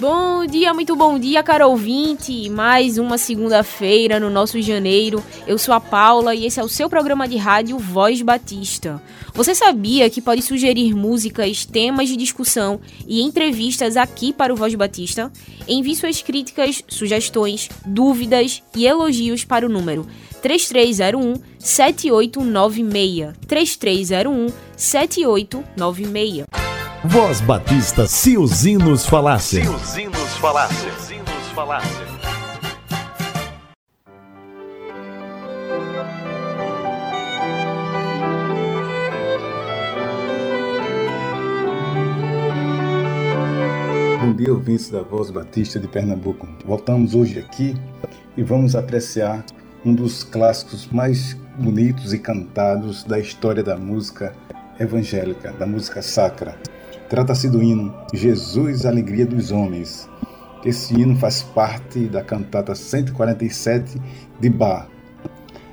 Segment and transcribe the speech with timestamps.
[0.00, 2.48] Bom dia, muito bom dia, caro ouvinte.
[2.48, 5.24] Mais uma segunda-feira no nosso janeiro.
[5.44, 9.02] Eu sou a Paula e esse é o seu programa de rádio Voz Batista.
[9.34, 14.72] Você sabia que pode sugerir músicas, temas de discussão e entrevistas aqui para o Voz
[14.76, 15.32] Batista?
[15.66, 20.06] Envie suas críticas, sugestões, dúvidas e elogios para o número
[20.40, 23.34] 3301 7896.
[23.48, 26.67] 3301 7896.
[27.04, 29.62] Voz Batista, se os hinos falassem.
[29.62, 30.90] Se os hinos falassem.
[30.90, 32.06] Se os hinos falassem.
[44.20, 46.48] Bom dia, ouvintes da Voz Batista de Pernambuco.
[46.66, 47.76] Voltamos hoje aqui
[48.36, 49.44] e vamos apreciar
[49.84, 54.34] um dos clássicos mais bonitos e cantados da história da música
[54.80, 56.56] evangélica, da música sacra.
[57.08, 60.06] Trata-se do hino Jesus, Alegria dos Homens.
[60.62, 63.98] Esse hino faz parte da cantata 147
[64.38, 64.88] de Bach.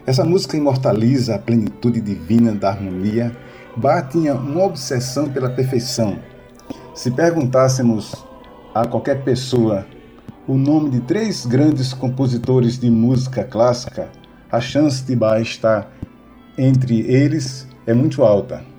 [0.05, 3.35] Essa música imortaliza a plenitude divina da harmonia.
[3.75, 6.17] Bach tinha uma obsessão pela perfeição.
[6.93, 8.15] Se perguntássemos
[8.73, 9.85] a qualquer pessoa
[10.47, 14.09] o nome de três grandes compositores de música clássica,
[14.49, 15.91] a chance de Bach estar
[16.57, 18.74] entre eles é muito alta.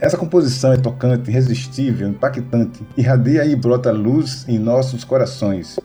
[0.00, 5.80] Essa composição é tocante, irresistível, impactante, irradia e brota luz em nossos corações.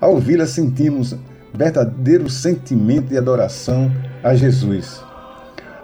[0.00, 1.14] Ao ouvi-la, sentimos
[1.52, 3.92] verdadeiro sentimento de adoração
[4.22, 5.02] a Jesus.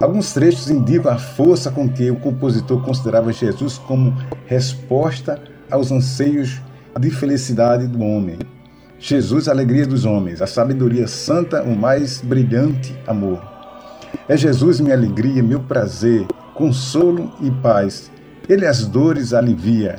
[0.00, 5.38] Alguns trechos indicam a força com que o compositor considerava Jesus como resposta
[5.70, 6.60] aos anseios
[6.98, 8.38] de felicidade do homem.
[8.98, 13.42] Jesus, a alegria dos homens, a sabedoria santa, o mais brilhante amor.
[14.26, 18.10] É Jesus minha alegria, meu prazer, consolo e paz.
[18.48, 19.98] Ele as dores alivia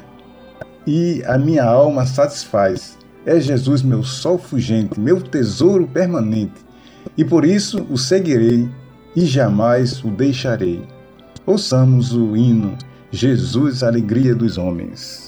[0.85, 2.97] e a minha alma satisfaz.
[3.25, 6.65] É Jesus meu sol fugente, meu tesouro permanente,
[7.17, 8.69] e por isso o seguirei
[9.15, 10.81] e jamais o deixarei.
[11.45, 12.77] Ouçamos o hino
[13.11, 15.26] Jesus, alegria dos homens.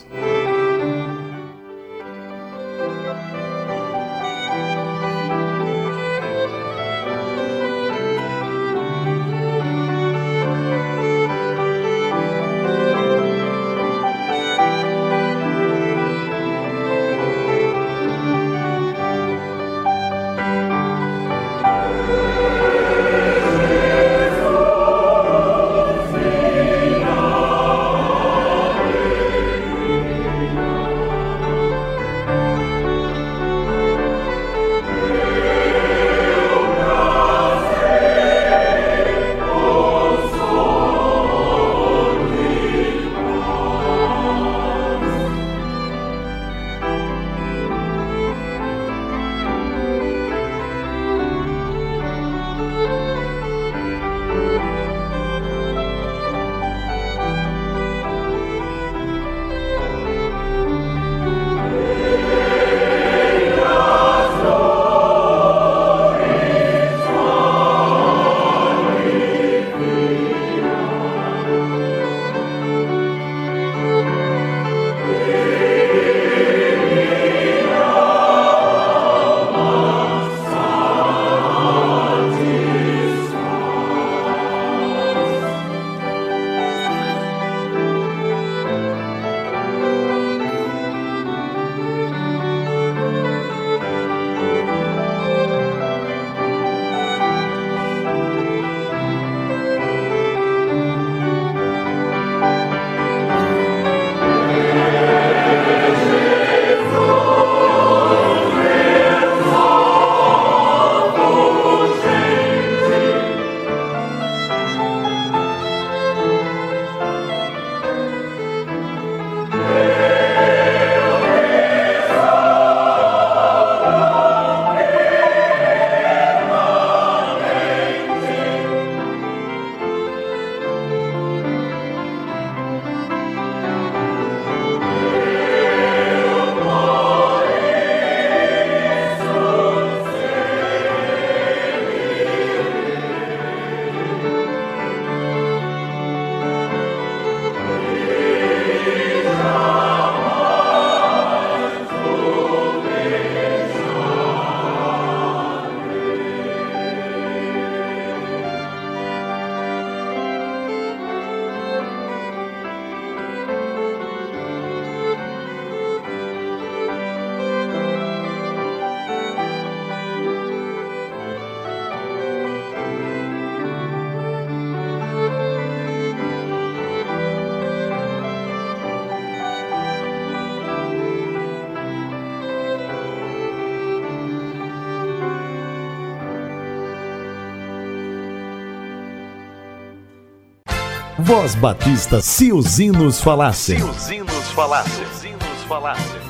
[191.30, 193.78] Voz Batista, se os hinos falassem.
[193.78, 195.06] Se os hinos falassem.
[195.06, 196.22] Se os hinos falassem.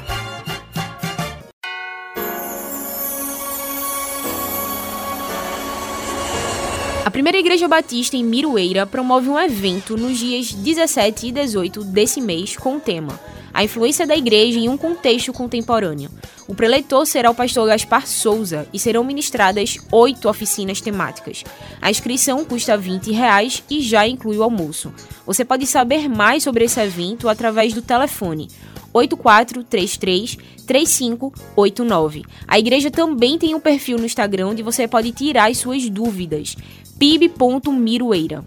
[7.06, 12.19] A primeira igreja batista em Miroeira promove um evento nos dias 17 e 18 desse
[12.19, 13.18] mês com o tema
[13.54, 16.10] A influência da igreja em um contexto contemporâneo.
[16.50, 21.44] O preleitor será o pastor Gaspar Souza e serão ministradas oito oficinas temáticas.
[21.80, 24.92] A inscrição custa 20 reais e já inclui o almoço.
[25.28, 28.48] Você pode saber mais sobre esse evento através do telefone
[28.92, 32.24] 8433 3589.
[32.48, 36.56] A igreja também tem um perfil no Instagram onde você pode tirar as suas dúvidas.
[36.98, 38.44] pib.miroeira.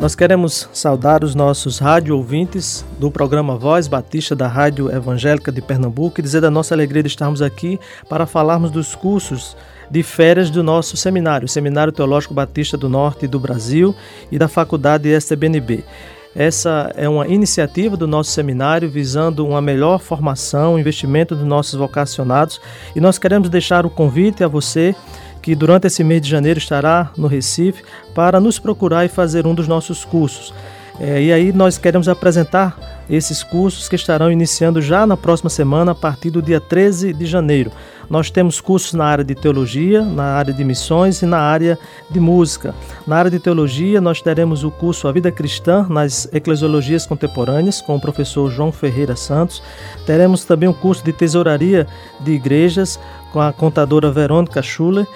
[0.00, 5.60] Nós queremos saudar os nossos rádio ouvintes do programa Voz Batista da Rádio Evangélica de
[5.60, 9.56] Pernambuco e dizer da nossa alegria de estarmos aqui para falarmos dos cursos
[9.90, 13.92] de férias do nosso seminário, Seminário Teológico Batista do Norte do Brasil
[14.30, 15.82] e da Faculdade STBNB.
[16.32, 22.60] Essa é uma iniciativa do nosso seminário visando uma melhor formação, investimento dos nossos vocacionados
[22.94, 24.94] e nós queremos deixar o convite a você
[25.40, 27.82] que durante esse mês de janeiro estará no Recife
[28.14, 30.52] para nos procurar e fazer um dos nossos cursos.
[31.00, 32.76] É, e aí nós queremos apresentar
[33.08, 37.26] esses cursos que estarão iniciando já na próxima semana, a partir do dia 13 de
[37.26, 37.70] janeiro.
[38.08, 41.78] Nós temos cursos na área de teologia, na área de missões e na área
[42.10, 42.74] de música.
[43.06, 47.96] Na área de teologia, nós teremos o curso A Vida Cristã nas Eclesiologias Contemporâneas, com
[47.96, 49.62] o professor João Ferreira Santos.
[50.06, 51.86] Teremos também um curso de tesouraria
[52.20, 52.98] de igrejas,
[53.30, 55.06] com a contadora Verônica Schuller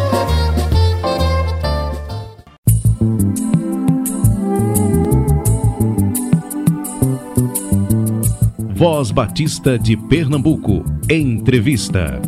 [8.83, 10.85] Voz Batista de Pernambuco.
[11.09, 12.21] Entrevista.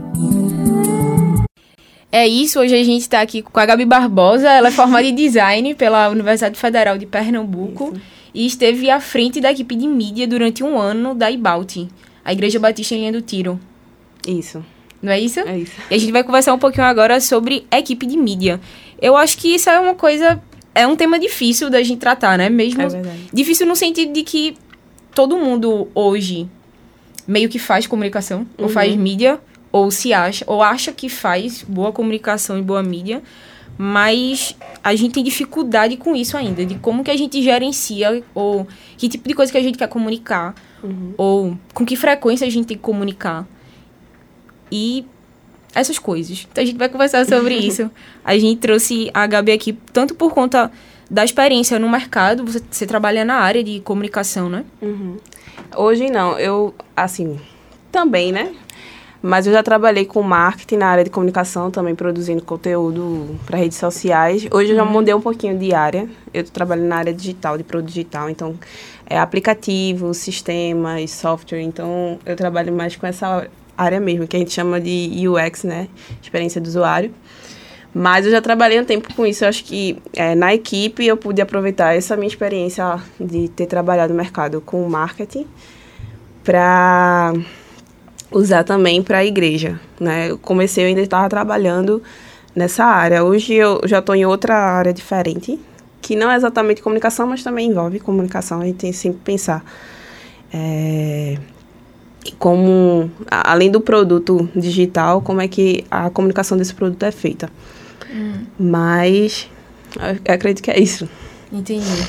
[2.13, 5.13] É isso, hoje a gente está aqui com a Gabi Barbosa, ela é formada em
[5.13, 8.01] design pela Universidade Federal de Pernambuco isso.
[8.33, 11.89] e esteve à frente da equipe de mídia durante um ano da IBALT,
[12.25, 13.59] a Igreja Batista em Linha do Tiro.
[14.25, 14.65] Isso.
[15.03, 15.41] Não é isso?
[15.41, 15.75] É isso.
[15.91, 18.61] E a gente vai conversar um pouquinho agora sobre equipe de mídia.
[19.03, 20.41] Eu acho que isso é uma coisa,
[20.73, 22.49] é um tema difícil da gente tratar, né?
[22.49, 23.19] Mesmo é verdade.
[23.33, 24.57] difícil no sentido de que
[25.15, 26.49] todo mundo hoje
[27.27, 28.65] meio que faz comunicação, uhum.
[28.65, 29.41] ou faz mídia,
[29.73, 33.23] ou se acha, ou acha que faz boa comunicação e boa mídia,
[33.77, 38.67] mas a gente tem dificuldade com isso ainda, de como que a gente gerencia, ou
[38.97, 41.15] que tipo de coisa que a gente quer comunicar, uhum.
[41.17, 43.47] ou com que frequência a gente tem que comunicar.
[44.71, 45.05] E
[45.75, 46.47] essas coisas.
[46.51, 47.91] Então a gente vai conversar sobre isso.
[48.25, 50.71] A gente trouxe a Gabi aqui tanto por conta
[51.11, 54.65] da experiência no mercado, você, você trabalha na área de comunicação, né?
[54.81, 55.17] Uhum.
[55.77, 57.39] Hoje não, eu, assim,
[57.91, 58.55] também, né?
[59.27, 63.79] Mas eu já trabalhei com marketing na área de comunicação, também produzindo conteúdo para redes
[63.79, 64.47] sociais.
[64.53, 64.91] Hoje eu já uhum.
[64.91, 66.07] mudei um pouquinho de área.
[66.33, 68.29] Eu trabalho na área digital, de produto digital.
[68.29, 68.55] Então,
[69.07, 71.63] é aplicativo, sistemas, software.
[71.63, 75.89] Então, eu trabalho mais com essa área mesmo, que a gente chama de UX, né?
[76.23, 77.11] Experiência do usuário.
[77.95, 79.45] Mas eu já trabalhei um tempo com isso.
[79.45, 84.13] Eu acho que é, na equipe eu pude aproveitar essa minha experiência de ter trabalhado
[84.13, 85.47] no mercado com marketing
[86.43, 87.33] para
[88.33, 89.81] usar também para a igreja.
[90.01, 90.31] Né?
[90.31, 92.03] Eu comecei, eu ainda estava trabalhando
[92.55, 93.23] nessa área.
[93.23, 95.61] Hoje eu já estou em outra área diferente,
[96.03, 98.61] que não é exatamente comunicação, mas também envolve comunicação.
[98.61, 99.65] A gente tem sempre que pensar.
[100.53, 101.39] É,
[102.39, 107.49] como, além do produto digital, como é que a comunicação desse produto é feita.
[108.15, 108.45] Hum.
[108.59, 109.49] Mas
[110.27, 111.09] eu acredito que é isso.
[111.53, 112.07] Entendi.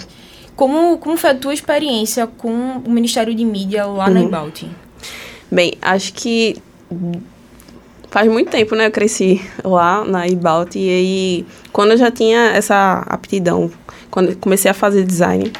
[0.56, 4.14] Como, como foi a tua experiência com o Ministério de Mídia lá uhum.
[4.14, 4.64] na Ibalt?
[5.52, 6.56] Bem, acho que
[8.12, 8.88] faz muito tempo, né?
[8.88, 13.72] Eu cresci lá na Ibalt e aí, quando eu já tinha essa aptidão,
[14.10, 15.52] quando comecei a fazer design,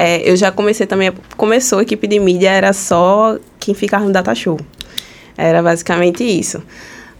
[0.00, 4.12] É, eu já comecei também, começou a equipe de mídia, era só quem ficava no
[4.12, 4.56] data show.
[5.36, 6.62] Era basicamente isso.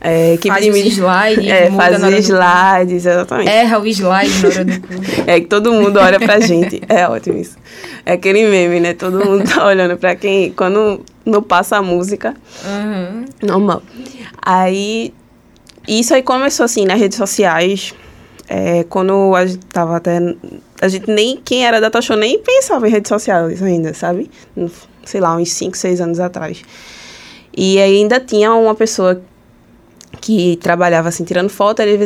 [0.00, 3.49] É, equipe Faz os slides, é, na hora fazia do- slides, exatamente.
[3.50, 4.88] Erra o slide na hora do cu.
[5.26, 6.81] É que todo mundo olha pra gente.
[6.88, 7.57] É ótimo isso.
[8.07, 8.95] É aquele meme, né?
[8.95, 10.52] Todo mundo tá olhando pra quem.
[10.52, 13.25] Quando não passa a música, Uhum.
[13.43, 13.83] normal.
[14.40, 15.12] Aí.
[15.87, 17.93] Isso aí começou assim nas redes sociais.
[18.49, 20.19] É, quando a gente tava até.
[20.81, 21.40] A gente nem.
[21.45, 24.31] Quem era data show nem pensava em redes sociais ainda, sabe?
[25.05, 26.62] Sei lá, uns 5, 6 anos atrás.
[27.57, 29.21] E ainda tinha uma pessoa
[30.21, 31.99] que trabalhava assim, tirando foto, ele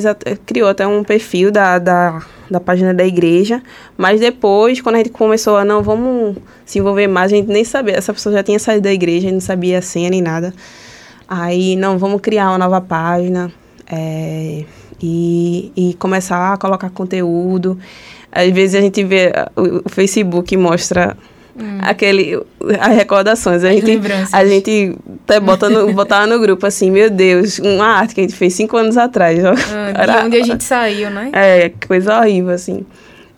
[0.45, 3.63] criou até um perfil da, da, da página da igreja,
[3.97, 7.65] mas depois, quando a gente começou a, não, vamos se envolver mais, a gente nem
[7.65, 10.21] sabia, essa pessoa já tinha saído da igreja, a gente não sabia a senha nem
[10.21, 10.53] nada.
[11.29, 13.51] Aí, não, vamos criar uma nova página
[13.91, 14.65] é,
[15.01, 17.79] e, e começar a colocar conteúdo.
[18.31, 21.17] Às vezes a gente vê, ah, o, o Facebook mostra
[21.81, 22.41] aquele,
[22.81, 23.65] as recordações.
[23.65, 24.35] A As gente, lembranças.
[24.35, 28.25] a gente até bota no, botava no grupo assim, meu Deus, uma arte que a
[28.25, 29.39] gente fez cinco anos atrás.
[29.45, 29.53] ó.
[29.95, 31.31] Ah, de onde a gente saiu, né?
[31.33, 32.85] É, coisa horrível, assim.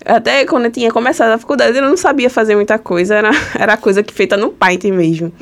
[0.04, 3.76] Até quando eu tinha começado a faculdade, eu não sabia fazer muita coisa, era, era
[3.76, 5.33] coisa que feita no Paint mesmo.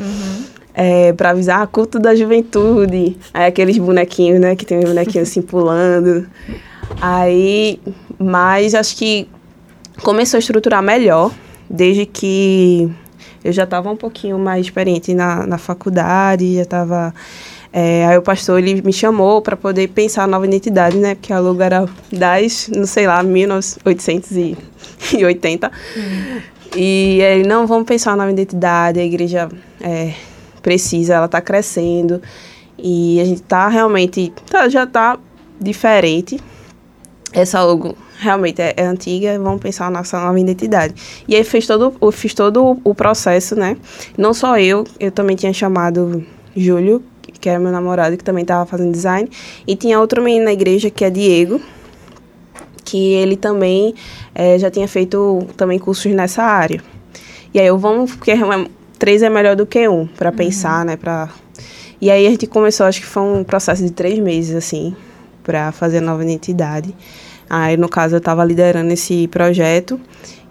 [0.75, 3.17] É, pra avisar a culto da juventude.
[3.35, 6.26] Aí aqueles bonequinhos, né, que tem os bonequinhos assim pulando.
[7.00, 7.81] Aí,
[8.19, 9.29] mas acho que
[10.02, 11.31] começou a estruturar melhor,
[11.73, 12.93] desde que
[13.43, 17.14] eu já estava um pouquinho mais experiente na, na faculdade, já estava...
[17.73, 21.14] aí o pastor, ele me chamou para poder pensar a nova identidade, né?
[21.14, 25.73] Porque a logo era das, não sei lá, 1880.
[26.76, 29.49] E ele, não, vamos pensar na nova identidade, a igreja
[29.81, 30.12] é,
[30.62, 32.23] precisa, ela está crescendo.
[32.79, 35.19] E a gente tá realmente, tá, já tá
[35.61, 36.41] diferente.
[37.33, 40.95] Essa logo realmente é, é antiga, vamos pensar na nossa nova identidade.
[41.26, 43.76] E aí fez todo, fiz todo o processo, né?
[44.17, 46.25] Não só eu, eu também tinha chamado
[46.57, 47.02] Júlio,
[47.41, 49.29] que era meu namorado, que também estava fazendo design.
[49.67, 51.61] E tinha outro menino na igreja, que é Diego,
[52.85, 53.95] que ele também
[54.35, 56.81] eh, já tinha feito também cursos nessa área.
[57.52, 58.67] E aí eu vamos, porque é-
[58.99, 60.97] três é melhor do que um, para pensar, né?
[60.97, 61.29] Pra...
[62.00, 64.95] E aí a gente começou, acho que foi um processo de três meses, assim,
[65.43, 66.95] para fazer a nova identidade.
[67.54, 70.00] Aí, no caso, eu estava liderando esse projeto.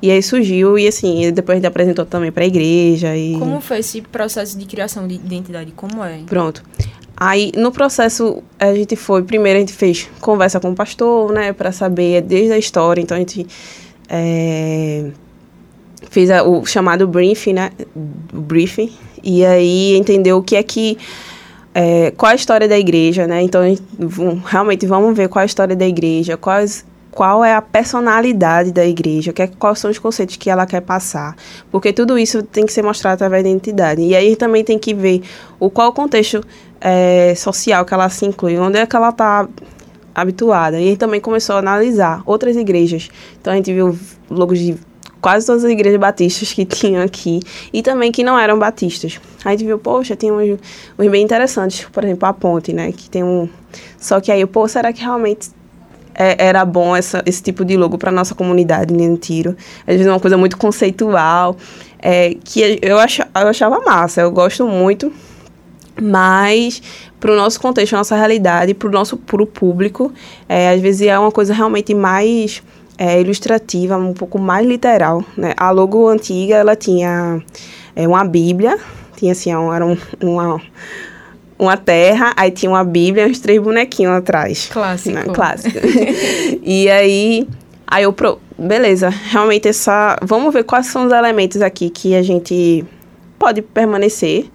[0.03, 3.17] E aí surgiu, e assim, depois a gente apresentou também para a igreja.
[3.17, 3.35] E...
[3.39, 5.71] Como foi esse processo de criação de identidade?
[5.75, 6.19] Como é?
[6.27, 6.63] Pronto.
[7.17, 9.23] Aí, no processo, a gente foi...
[9.23, 11.53] Primeiro, a gente fez conversa com o pastor, né?
[11.53, 13.01] Para saber desde a história.
[13.01, 13.47] Então, a gente
[14.07, 15.09] é,
[16.09, 17.71] fez a- o chamado briefing, né?
[18.31, 18.91] O briefing.
[19.23, 20.97] E aí, entendeu o que é que...
[21.73, 23.41] é, qual a história da igreja, né?
[23.41, 23.83] Então, gente,
[24.45, 26.89] realmente, vamos ver qual a história da igreja, quais...
[27.11, 29.33] Qual é a personalidade da igreja?
[29.33, 31.35] Que é, quais são os conceitos que ela quer passar?
[31.69, 34.01] Porque tudo isso tem que ser mostrado através da identidade.
[34.01, 35.21] E aí também tem que ver
[35.59, 36.41] o qual o contexto
[36.79, 39.47] eh, social que ela se inclui, onde é que ela está
[40.15, 40.79] habituada.
[40.79, 43.09] E aí também começou a analisar outras igrejas.
[43.39, 43.97] Então a gente viu
[44.29, 44.77] logos de
[45.21, 47.39] quase todas as igrejas batistas que tinham aqui
[47.71, 49.19] e também que não eram batistas.
[49.45, 50.59] Aí a gente viu, poxa, tem uns,
[50.97, 53.47] uns bem interessantes, por exemplo, a ponte, né, que tem um...
[53.97, 55.49] Só que aí, pô, será que realmente
[56.15, 59.55] é- era bom essa, esse tipo de logo para nossa comunidade nem tiro.
[59.81, 61.55] Às vezes é uma coisa muito conceitual,
[61.99, 65.11] é, que eu, acha, eu achava massa, eu gosto muito,
[66.01, 66.81] mas
[67.19, 70.11] para o nosso contexto, nossa realidade, para o nosso pro público,
[70.49, 72.63] é, às vezes é uma coisa realmente mais
[72.97, 75.23] é, ilustrativa, um pouco mais literal.
[75.37, 75.53] Né?
[75.57, 77.41] A logo antiga, ela tinha
[77.95, 78.77] é, uma bíblia,
[79.15, 80.61] tinha assim, era um, uma,
[81.61, 84.67] uma terra, aí tinha uma bíblia e uns três bonequinhos atrás.
[84.73, 85.15] Clássico.
[85.15, 85.25] Né?
[85.25, 85.77] Clássico.
[86.63, 87.47] e aí,
[87.85, 92.23] aí eu, pro, beleza, realmente essa, vamos ver quais são os elementos aqui que a
[92.23, 92.83] gente
[93.37, 94.49] pode permanecer,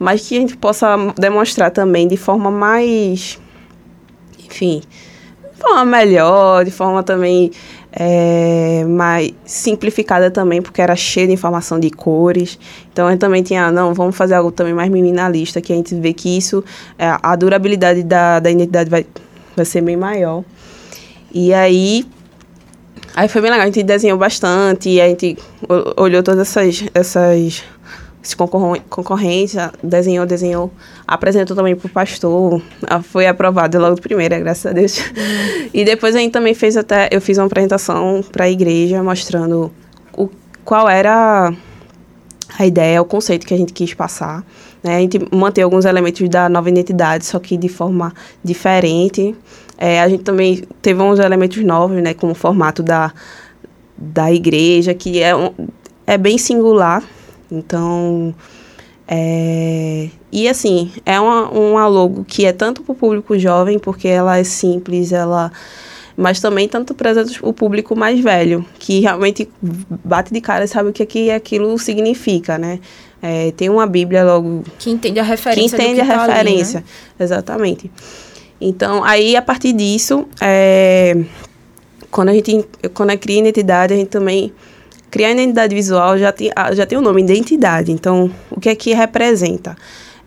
[0.00, 3.38] mas que a gente possa demonstrar também de forma mais,
[4.44, 4.82] enfim,
[5.54, 7.52] de forma melhor, de forma também
[7.92, 8.84] é,
[9.44, 12.58] simplificada também, porque era cheio de informação de cores.
[12.92, 16.12] Então gente também tinha, não, vamos fazer algo também mais minimalista, que a gente vê
[16.12, 16.64] que isso,
[16.98, 19.06] é, a durabilidade da, da identidade vai,
[19.54, 20.42] vai ser bem maior.
[21.32, 22.06] E aí,
[23.14, 25.36] aí foi bem legal, a gente desenhou bastante, e a gente
[25.96, 27.62] olhou todas essas, essas
[28.88, 30.70] concorrentes, ah, desenhou, desenhou,
[31.06, 34.98] apresentou também pro pastor, ah, foi aprovado logo de primeira, graças a Deus.
[35.74, 39.72] E depois a gente também fez até, eu fiz uma apresentação para a igreja mostrando
[40.16, 40.28] o,
[40.64, 41.50] qual era
[42.58, 44.44] a ideia, o conceito que a gente quis passar.
[44.82, 44.96] Né?
[44.96, 48.12] A gente manteve alguns elementos da nova identidade, só que de forma
[48.44, 49.34] diferente.
[49.78, 53.12] É, a gente também teve uns elementos novos, né, como o formato da,
[53.96, 55.52] da igreja, que é um,
[56.06, 57.02] é bem singular.
[57.52, 58.34] Então,
[59.06, 64.08] é, e assim, é uma, uma logo que é tanto para o público jovem, porque
[64.08, 65.52] ela é simples, ela
[66.16, 69.48] mas também tanto para o público mais velho, que realmente
[70.04, 72.80] bate de cara e sabe o que, que aquilo significa, né?
[73.22, 74.62] É, tem uma Bíblia logo...
[74.78, 76.86] Que entende a referência Que entende a tá referência, ali,
[77.18, 77.24] né?
[77.24, 77.90] exatamente.
[78.60, 81.16] Então, aí, a partir disso, é,
[82.10, 84.52] quando a gente quando a cria identidade, a gente também
[85.12, 87.92] criar identidade visual já tem, já tem o nome identidade.
[87.92, 89.76] Então, o que é que representa?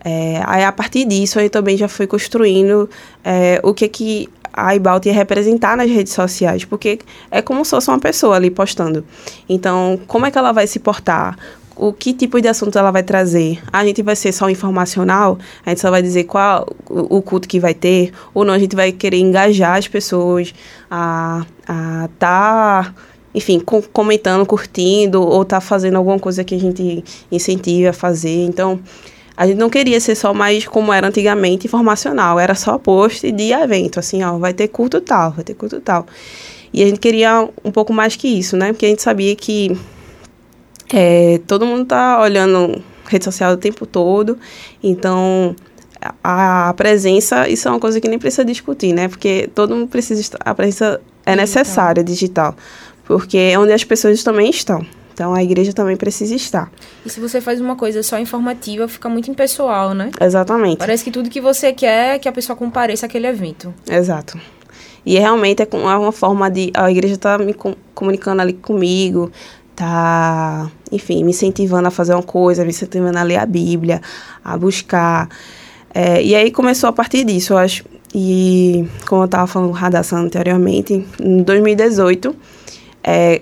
[0.02, 2.88] É, aí, a partir disso, aí também já foi construindo
[3.24, 7.00] é, o que é que a Ibalt ia representar nas redes sociais, porque
[7.30, 9.04] é como se fosse uma pessoa ali postando.
[9.48, 11.36] Então, como é que ela vai se portar?
[11.78, 13.60] o que tipo de assunto ela vai trazer.
[13.70, 17.60] A gente vai ser só informacional, a gente só vai dizer qual o, culto que
[17.60, 20.54] vai ter, ou não, a gente vai querer engajar as pessoas
[20.90, 22.94] a estar, tá,
[23.36, 28.46] enfim, com, comentando, curtindo, ou tá fazendo alguma coisa que a gente incentive a fazer.
[28.46, 28.80] Então,
[29.36, 32.40] a gente não queria ser só mais como era antigamente, informacional.
[32.40, 36.06] Era só post de evento, assim, ó, vai ter culto tal, vai ter culto tal.
[36.72, 38.72] E a gente queria um pouco mais que isso, né?
[38.72, 39.76] Porque a gente sabia que
[40.88, 44.38] é, todo mundo tá olhando rede social o tempo todo,
[44.82, 45.54] então
[46.24, 49.08] a, a, presença, isso é uma coisa que nem precisa discutir, né?
[49.08, 52.54] Porque todo mundo precisa a presença é necessária digital,
[53.06, 54.84] porque é onde as pessoas também estão.
[55.16, 56.70] Então a igreja também precisa estar.
[57.04, 60.10] E se você faz uma coisa só informativa, fica muito impessoal, né?
[60.20, 60.76] Exatamente.
[60.76, 63.72] Parece que tudo que você quer é que a pessoa compareça àquele evento.
[63.88, 64.38] Exato.
[65.06, 66.70] E realmente é, é uma forma de.
[66.74, 67.54] A igreja está me
[67.94, 69.30] comunicando ali comigo,
[69.74, 74.02] tá, enfim, me incentivando a fazer uma coisa, me incentivando a ler a Bíblia,
[74.44, 75.30] a buscar.
[75.94, 77.84] É, e aí começou a partir disso, eu acho.
[78.14, 82.34] E como eu estava falando com Radassan anteriormente, em 2018,
[83.06, 83.40] é,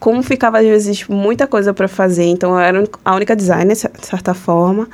[0.00, 4.06] como ficava às vezes muita coisa para fazer, então eu era a única designer, de
[4.06, 4.88] certa forma.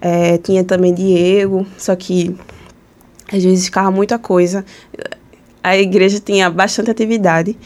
[0.00, 2.36] É, tinha também Diego, só que
[3.32, 4.64] às vezes ficava muita coisa.
[5.62, 7.56] A igreja tinha bastante atividade.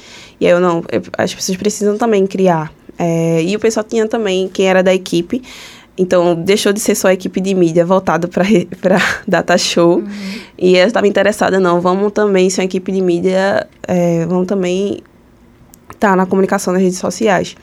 [0.41, 2.73] E aí eu não, eu, as pessoas precisam também criar.
[2.99, 5.43] É, e o pessoal tinha também, quem era da equipe,
[5.99, 8.47] então, deixou de ser só a equipe de mídia voltado para
[9.29, 9.99] data show.
[9.99, 10.09] Uhum.
[10.59, 15.03] E eu estava interessada, não, vamos também ser uma equipe de mídia, é, vamos também
[16.01, 17.55] tá na comunicação nas redes sociais.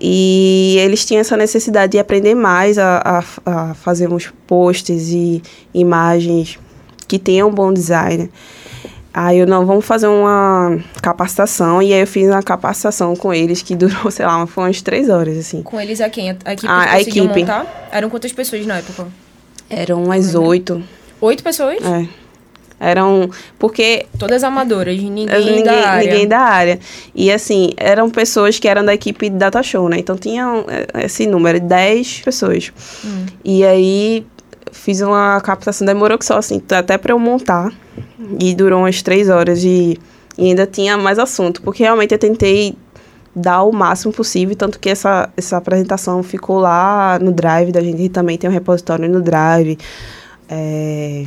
[0.00, 5.42] E eles tinham essa necessidade de aprender mais a, a, a fazer uns posts e
[5.72, 6.58] imagens
[7.06, 8.30] que tenham um bom design.
[9.14, 11.82] Aí eu, não, vamos fazer uma capacitação.
[11.82, 15.08] E aí eu fiz uma capacitação com eles que durou, sei lá, foi umas três
[15.10, 15.62] horas, assim.
[15.62, 16.30] Com eles a quem?
[16.30, 17.20] A equipe a, a equipe.
[17.20, 17.90] montar?
[17.92, 19.06] Eram quantas pessoas na época?
[19.68, 20.82] Eram umas oito.
[21.20, 21.78] Oito pessoas?
[21.84, 22.21] É.
[22.82, 23.30] Eram.
[23.60, 24.06] Porque.
[24.18, 26.10] Todas amadoras, ninguém, ninguém da área.
[26.10, 26.80] Ninguém da área.
[27.14, 29.98] E assim, eram pessoas que eram da equipe Data Show, né?
[29.98, 32.72] Então tinham é, esse número, dez pessoas.
[33.04, 33.26] Hum.
[33.44, 34.26] E aí
[34.72, 37.72] fiz uma captação, demorou que só assim, até para eu montar.
[38.40, 39.98] E durou umas três horas e,
[40.36, 42.74] e ainda tinha mais assunto, porque realmente eu tentei
[43.34, 48.08] dar o máximo possível, tanto que essa, essa apresentação ficou lá no Drive da gente,
[48.08, 49.78] também tem um repositório no Drive.
[50.48, 51.26] É,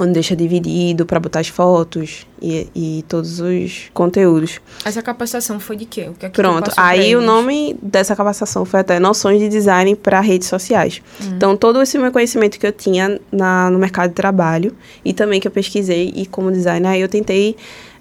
[0.00, 4.58] onde deixa dividido para botar as fotos e, e, todos os conteúdos.
[4.82, 6.08] Essa capacitação foi de quê?
[6.08, 9.94] O que é que Pronto, aí o nome dessa capacitação foi até Noções de Design
[9.96, 11.02] para Redes Sociais.
[11.20, 11.34] Hum.
[11.36, 15.38] Então, todo esse meu conhecimento que eu tinha na, no mercado de trabalho e também
[15.38, 17.56] que eu pesquisei e como designer, aí eu tentei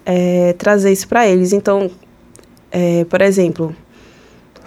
[0.05, 1.51] é, trazer isso para eles.
[1.51, 1.91] Então,
[2.71, 3.75] é, por exemplo,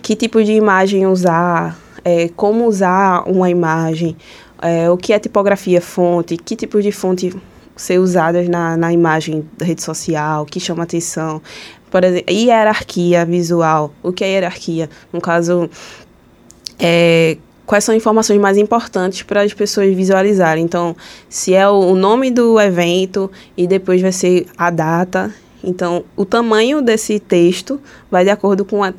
[0.02, 4.16] que tipo de imagem usar, é, como usar uma imagem,
[4.62, 7.34] é, o que é tipografia fonte, que tipo de fonte
[7.76, 11.42] ser usadas na, na imagem da rede social, que chama atenção.
[11.90, 13.92] Por exemplo, hierarquia visual.
[14.02, 14.88] O que é hierarquia?
[15.12, 15.68] No caso,
[16.78, 20.64] é, quais são informações mais importantes para as pessoas visualizarem.
[20.64, 20.96] Então,
[21.28, 25.34] se é o nome do evento e depois vai ser a data.
[25.62, 28.92] Então, o tamanho desse texto vai de acordo com a,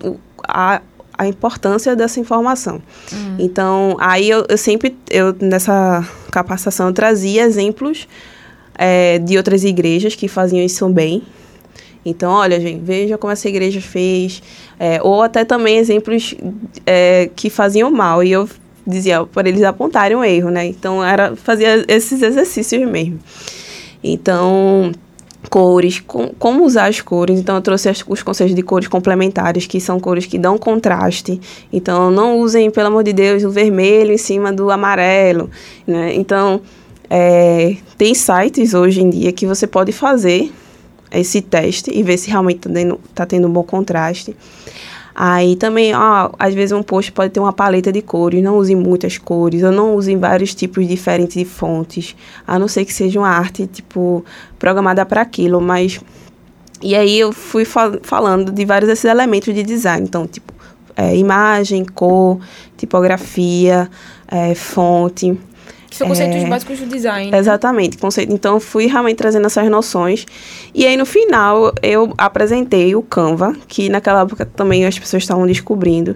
[0.48, 0.82] a
[1.18, 2.82] a importância dessa informação.
[3.12, 3.36] Uhum.
[3.40, 8.08] Então, aí eu, eu, sempre, eu nessa capacitação, eu trazia exemplos
[8.76, 11.24] é, de outras igrejas que faziam isso bem.
[12.06, 14.42] Então, olha, gente, veja como essa igreja fez.
[14.80, 16.36] É, ou até também exemplos
[16.86, 18.24] é, que faziam mal.
[18.24, 18.50] E eu
[18.86, 20.66] dizia para eles apontarem o erro, né?
[20.66, 23.20] Então, era, fazia esses exercícios mesmo.
[24.04, 24.92] Então,
[25.50, 27.40] cores, com, como usar as cores.
[27.40, 31.40] Então, eu trouxe as, os conceitos de cores complementares, que são cores que dão contraste.
[31.72, 35.50] Então, não usem, pelo amor de Deus, o vermelho em cima do amarelo.
[35.86, 36.14] Né?
[36.16, 36.62] Então,
[37.10, 40.52] é, tem sites hoje em dia que você pode fazer
[41.12, 44.36] esse teste e ver se realmente está tendo, tá tendo um bom contraste.
[45.16, 48.76] Aí também, ó, às vezes um post pode ter uma paleta de cores, não use
[48.76, 52.16] muitas cores, ou não use vários tipos diferentes de fontes,
[52.48, 54.26] a não ser que seja uma arte, tipo,
[54.58, 56.00] programada para aquilo, mas...
[56.82, 60.52] E aí eu fui fal falando de vários desses elementos de design, então, tipo,
[60.96, 62.40] é, imagem, cor,
[62.76, 63.90] tipografia,
[64.28, 65.38] é, fonte...
[65.94, 67.30] Que são conceitos É, básicos do design.
[67.32, 68.34] Exatamente, conceito.
[68.34, 70.26] Então, fui realmente trazendo essas noções.
[70.74, 75.46] E aí, no final, eu apresentei o Canva, que naquela época também as pessoas estavam
[75.46, 76.16] descobrindo.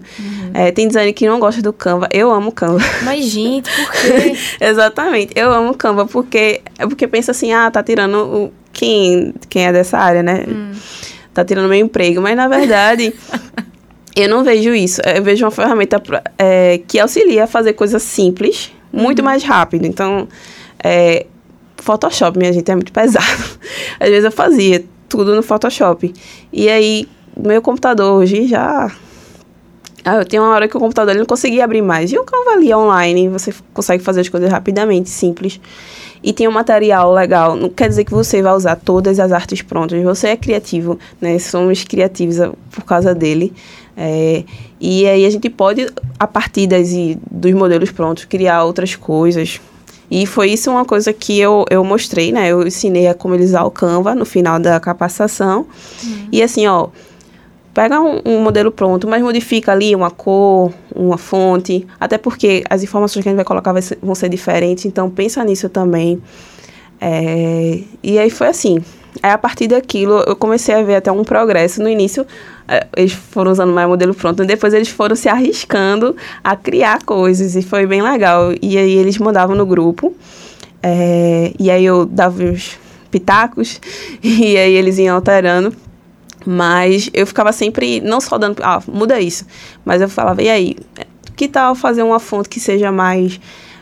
[0.51, 2.09] É, tem design que não gosta do Canva.
[2.11, 2.83] Eu amo Canva.
[3.03, 4.35] Mas, gente, por quê?
[4.59, 8.53] Exatamente, eu amo Canva, porque porque pensa assim, ah, tá tirando o.
[8.73, 10.43] Quem, quem é dessa área, né?
[11.35, 12.19] Tá tirando meu emprego.
[12.19, 13.13] Mas, na verdade.
[14.15, 14.99] Eu não vejo isso.
[15.01, 16.01] Eu vejo uma ferramenta
[16.39, 19.85] é, que auxilia a fazer coisas simples, muito mais rápido.
[19.85, 20.27] Então,
[20.83, 21.25] é,
[21.77, 23.25] Photoshop, minha gente, é muito pesado.
[23.99, 26.13] Às vezes eu fazia tudo no Photoshop.
[26.51, 28.91] E aí, meu computador hoje já.
[30.03, 32.11] Ah, eu tenho uma hora que o computador ele não conseguia abrir mais.
[32.11, 35.59] E o Canva ali online, você consegue fazer as coisas rapidamente, simples.
[36.23, 37.55] E tem um material legal.
[37.55, 40.01] Não quer dizer que você vai usar todas as artes prontas.
[40.03, 41.37] Você é criativo, né?
[41.39, 43.53] Somos criativos ah, por causa dele.
[43.99, 44.43] É,
[44.79, 45.87] e aí a gente pode,
[46.19, 46.87] a partir das,
[47.31, 49.59] dos modelos prontos, criar outras coisas.
[50.09, 52.47] E foi isso uma coisa que eu, eu mostrei, né?
[52.49, 55.65] Eu ensinei a como eles usar o Canva no final da capacitação.
[56.31, 56.89] E assim, ó,
[57.73, 62.83] pega um, um modelo pronto, mas modifica ali uma cor, uma fonte, até porque as
[62.83, 66.21] informações que a gente vai colocar vai ser- vão ser diferentes, então pensa nisso também.
[67.01, 68.79] É, e aí foi assim.
[69.21, 71.81] Aí a partir daquilo eu comecei a ver até um progresso.
[71.81, 72.25] No início
[72.67, 77.03] eh, eles foram usando mais modelo pronto, e depois eles foram se arriscando a criar
[77.03, 78.51] coisas e foi bem legal.
[78.61, 80.15] E aí eles mandavam no grupo.
[80.83, 82.77] é, e aí eu dava os
[83.11, 83.81] pitacos
[84.21, 85.75] e aí eles iam alterando.
[86.45, 89.45] Mas eu ficava sempre, não só dando, ah, muda isso.
[89.83, 90.77] Mas eu falava, e aí,
[91.35, 93.37] que tal fazer uma fonte que seja mais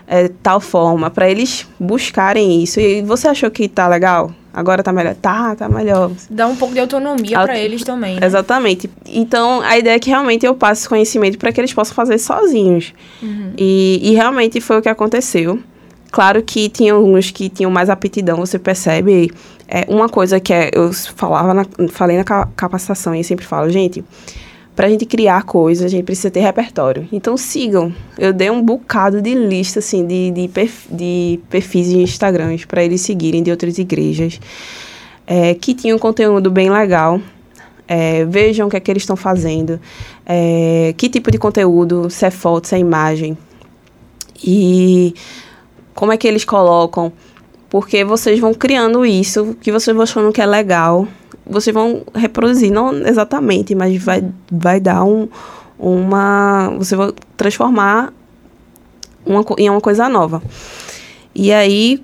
[0.08, 2.80] é, tal forma, para eles buscarem isso.
[2.80, 4.32] E você achou que tá legal?
[4.56, 5.13] Agora tá melhor?
[5.15, 6.12] Tá, tá melhor.
[6.30, 8.26] Dá um pouco de autonomia Auto- pra eles também, né?
[8.26, 8.89] Exatamente.
[9.06, 12.18] Então, a ideia é que realmente eu passe esse conhecimento para que eles possam fazer
[12.18, 12.94] sozinhos.
[13.58, 15.60] E, e realmente foi o que aconteceu.
[16.10, 19.30] Claro que tinha uns que tinham mais aptidão, você percebe.
[19.68, 23.70] É, uma coisa que é, eu falava na, falei na ca- capacitação e sempre falo,
[23.70, 24.06] gente,
[24.76, 27.08] pra gente criar coisas, a gente precisa ter repertório.
[27.12, 27.94] Então sigam.
[28.18, 33.02] Eu dei um bocado de lista, assim, de, de, perf- de perfis Instagrams para eles
[33.02, 34.40] seguirem de outras igrejas.
[35.28, 37.20] é, que tinham conteúdo bem legal.
[37.88, 39.80] É, vejam o que é que eles estão fazendo.
[40.26, 43.38] é, que tipo de conteúdo, se é foto, se é imagem.
[44.44, 45.14] E
[45.94, 47.12] como é que eles colocam.
[47.76, 51.06] Porque vocês vão criando isso, que vocês vão achando que é legal.
[51.46, 55.28] Vocês vão reproduzir, não exatamente, mas vai, vai dar um,
[55.78, 56.74] uma.
[56.78, 58.14] Você vai transformar
[59.26, 60.42] uma, em uma coisa nova.
[61.36, 62.02] E aí,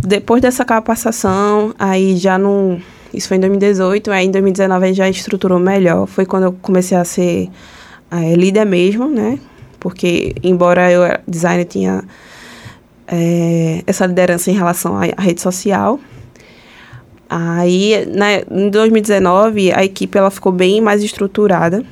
[0.00, 2.80] depois dessa capacitação, aí já não.
[3.12, 6.06] Isso foi em 2018, aí em 2019 aí já estruturou melhor.
[6.06, 7.50] Foi quando eu comecei a ser
[8.12, 9.40] eh, líder mesmo, né?
[9.80, 12.04] Porque, embora eu designer, tinha
[13.10, 15.98] eh, essa liderança em relação à, à rede social.
[17.28, 21.84] Aí, né, em 2019, a equipe ela ficou bem mais estruturada.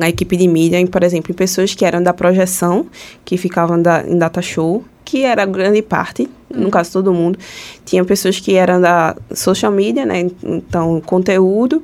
[0.00, 2.86] A equipe de mídia, por exemplo, em pessoas que eram da projeção,
[3.24, 7.38] que ficavam da, em data show, que era grande parte, no caso todo mundo.
[7.84, 10.30] Tinha pessoas que eram da social media, né?
[10.42, 11.82] Então, conteúdo.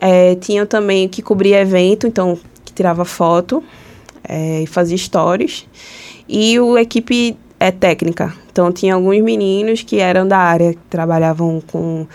[0.00, 3.62] É, tinha também que cobria evento, então, que tirava foto
[4.28, 5.66] é, e fazia stories.
[6.32, 8.32] E o equipe é técnica.
[8.52, 12.06] Então, tinha alguns meninos que eram da área, que trabalhavam com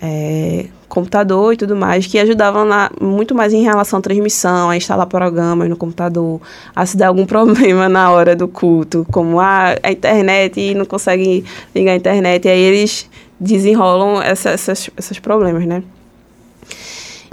[0.00, 4.76] é, computador e tudo mais, que ajudavam na, muito mais em relação à transmissão, a
[4.76, 6.40] instalar programas no computador,
[6.74, 10.86] a se dar algum problema na hora do culto, como ah, a internet e não
[10.86, 15.82] consegue ligar a internet, e aí eles desenrolam essa, essas, esses problemas, né?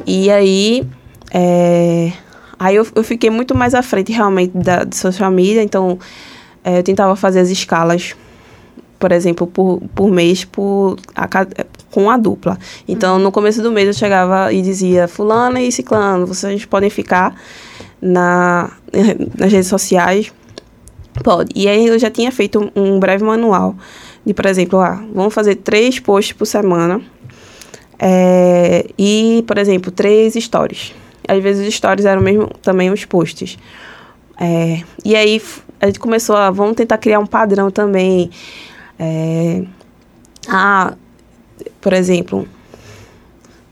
[0.05, 0.85] E aí,
[1.33, 2.11] é,
[2.59, 5.99] aí eu, eu fiquei muito mais à frente realmente da, de social media, então
[6.63, 8.15] é, eu tentava fazer as escalas,
[8.99, 11.27] por exemplo, por, por mês por a,
[11.91, 12.57] com a dupla.
[12.87, 17.35] Então, no começo do mês eu chegava e dizia, fulano e ciclano, vocês podem ficar
[18.01, 18.71] na,
[19.37, 20.33] nas redes sociais.
[21.23, 21.51] Pode.
[21.55, 23.75] E aí eu já tinha feito um, um breve manual
[24.25, 26.99] de, por exemplo, ah, vamos fazer três posts por semana.
[27.99, 30.93] É, e, por exemplo, três stories.
[31.27, 33.57] Às vezes os stories eram mesmo também os posts.
[34.39, 35.41] É, e aí
[35.79, 38.29] a gente começou a, vamos tentar criar um padrão também.
[38.99, 39.63] É,
[40.47, 40.93] ah,
[41.81, 42.47] por exemplo,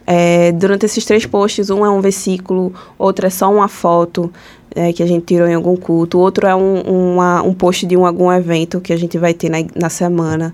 [0.06, 4.30] É, durante esses três posts, um é um versículo, outro é só uma foto
[4.76, 7.96] é, que a gente tirou em algum culto, outro é um, uma, um post de
[7.96, 10.54] um, algum evento que a gente vai ter na, na semana.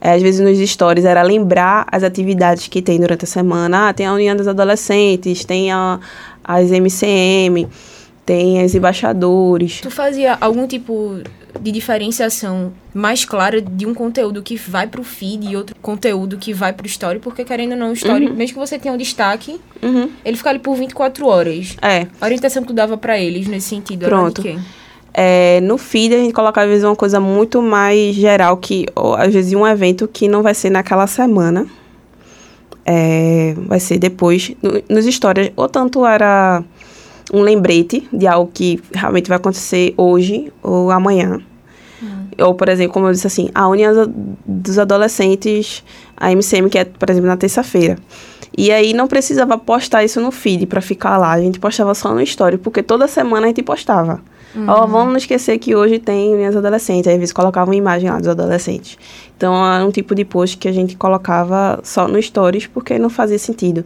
[0.00, 3.88] É, às vezes nos stories era lembrar as atividades que tem durante a semana.
[3.88, 6.00] Ah, tem a União dos Adolescentes, tem a,
[6.48, 7.68] as MCM,
[8.26, 9.80] tem os embaixadores.
[9.82, 11.20] Tu fazia algum tipo
[11.60, 16.52] de diferenciação mais clara de um conteúdo que vai pro feed e outro conteúdo que
[16.52, 18.34] vai pro story, porque querendo ou não, o story, Uhum.
[18.34, 20.10] mesmo que você tenha um destaque, Uhum.
[20.24, 21.76] ele fica ali por 24 horas.
[21.82, 22.06] É.
[22.20, 24.40] A orientação que tu dava pra eles nesse sentido Pronto.
[24.46, 24.68] era de quê?
[25.14, 29.14] É, no feed a gente coloca às vezes uma coisa muito mais geral que ou,
[29.16, 31.66] às vezes um evento que não vai ser naquela semana
[32.90, 35.50] É, vai ser depois no- nos stories.
[35.56, 36.64] Ou tanto era
[37.34, 41.38] um lembrete de algo que realmente vai acontecer hoje ou amanhã.
[42.40, 43.92] Ou por exemplo como eu disse assim a União
[44.46, 45.82] dos Adolescentes
[46.16, 47.98] a MCM que é por exemplo na terça-feira
[48.58, 52.14] e aí não precisava postar isso no feed para ficar lá a gente postava só
[52.14, 54.20] no story porque toda semana a gente postava
[54.66, 57.06] Ó, vamos não esquecer que hoje tem Uniões Adolescentes.
[57.06, 58.98] Aí, às vezes, colocava uma imagem lá dos adolescentes.
[59.36, 63.10] Então, era um tipo de post que a gente colocava só no Stories, porque não
[63.10, 63.84] fazia sentido.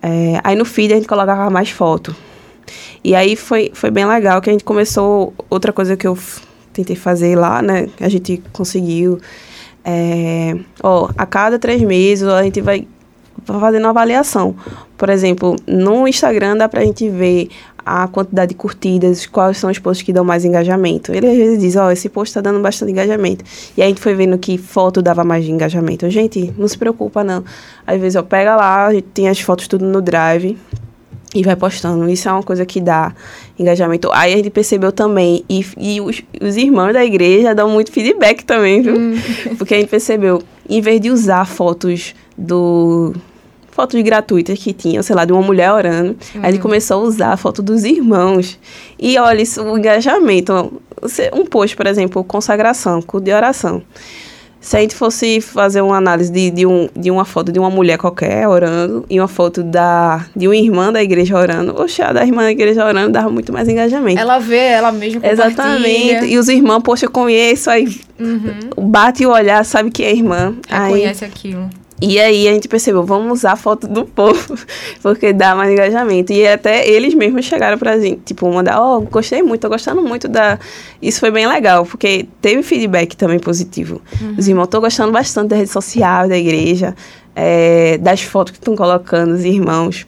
[0.00, 2.14] É, aí, no feed, a gente colocava mais foto.
[3.02, 5.34] E aí, foi, foi bem legal que a gente começou...
[5.50, 6.16] Outra coisa que eu
[6.72, 7.88] tentei fazer lá, né?
[8.00, 9.18] A gente conseguiu...
[9.84, 12.86] É, ó, a cada três meses, a gente vai
[13.58, 14.54] fazendo uma avaliação.
[14.96, 17.48] Por exemplo, no Instagram dá pra gente ver
[17.88, 21.10] a quantidade de curtidas, quais são os posts que dão mais engajamento.
[21.10, 23.44] Ele às vezes diz, ó, esse post tá dando bastante engajamento.
[23.76, 26.08] E aí a gente foi vendo que foto dava mais de engajamento.
[26.10, 27.42] Gente, não se preocupa não.
[27.86, 30.58] Às vezes eu pega lá, tem as fotos tudo no Drive
[31.34, 32.08] e vai postando.
[32.08, 33.14] Isso é uma coisa que dá
[33.58, 34.10] engajamento.
[34.12, 38.44] Aí a gente percebeu também, e, e os, os irmãos da igreja dão muito feedback
[38.44, 38.94] também, viu?
[39.56, 43.14] Porque a gente percebeu, em vez de usar fotos do
[43.78, 46.16] fotos gratuitas que tinham, sei lá, de uma mulher orando.
[46.42, 48.58] A gente começou a usar a foto dos irmãos.
[48.98, 50.80] E olha isso, o engajamento.
[51.32, 53.80] Um post, por exemplo, consagração, culto de oração.
[54.60, 57.70] Se a gente fosse fazer uma análise de, de, um, de uma foto de uma
[57.70, 62.12] mulher qualquer orando e uma foto da, de uma irmã da igreja orando, oxe, a
[62.12, 64.20] da irmã da igreja orando dava muito mais engajamento.
[64.20, 65.46] Ela vê, ela mesma compartilha.
[65.46, 66.26] Exatamente.
[66.26, 67.86] E os irmãos, poxa, eu conheço, aí
[68.76, 70.56] bate o olhar, sabe que é irmã.
[70.68, 71.70] Aí, Reconhece aquilo.
[72.00, 74.56] E aí a gente percebeu, vamos usar a foto do povo,
[75.02, 76.32] porque dá mais engajamento.
[76.32, 80.28] E até eles mesmos chegaram pra gente, tipo, mandar, ó, gostei muito, tô gostando muito
[80.28, 80.58] da...
[81.02, 84.00] Isso foi bem legal, porque teve feedback também positivo.
[84.36, 86.94] Os irmãos estão gostando bastante da rede social, da igreja,
[87.34, 90.06] é, das fotos que estão colocando, os irmãos.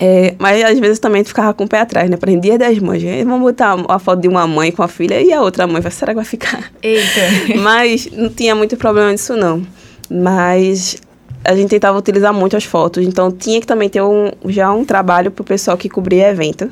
[0.00, 2.16] É, mas às vezes também gente ficava com o pé atrás, né?
[2.16, 5.32] Para dia das mães, vamos botar a foto de uma mãe com a filha e
[5.32, 6.70] a outra mãe, será que vai ficar?
[6.80, 7.20] Eita.
[7.58, 9.66] Mas não tinha muito problema disso, não.
[10.10, 10.96] Mas
[11.44, 14.84] a gente tentava utilizar muito as fotos, então tinha que também ter um, já um
[14.84, 16.70] trabalho pro pessoal que cobria evento,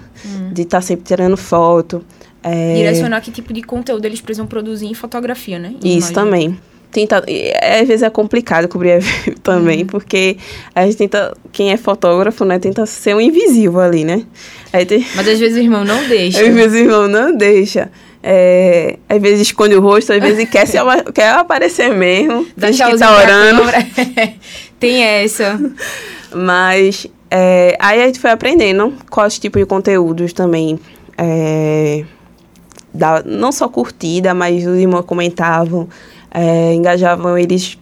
[0.52, 2.04] de estar sempre tirando foto.
[2.42, 5.74] é, Direcionar que tipo de conteúdo eles precisam produzir em fotografia, né?
[5.82, 6.14] Em Isso imagem.
[6.14, 6.58] também.
[6.90, 10.36] Tenta, e, às vezes é complicado cobrir evento também, porque
[10.74, 14.24] a gente tenta, quem é fotógrafo, né, tenta ser um invisível ali, né?
[14.88, 16.40] Tem, Mas às vezes o irmão não deixa.
[16.40, 17.90] Às vezes o irmão não deixa.
[18.28, 20.76] É, às vezes esconde o rosto, às vezes quer, se,
[21.14, 22.44] quer aparecer mesmo.
[22.56, 23.62] Dá que tá orando.
[24.80, 25.60] Tem essa.
[26.34, 30.76] Mas é, aí a gente foi aprendendo quais tipos de conteúdos também.
[31.16, 32.04] É,
[32.92, 35.88] dá, não só curtida, mas os irmãos comentavam,
[36.32, 37.78] é, engajavam eles.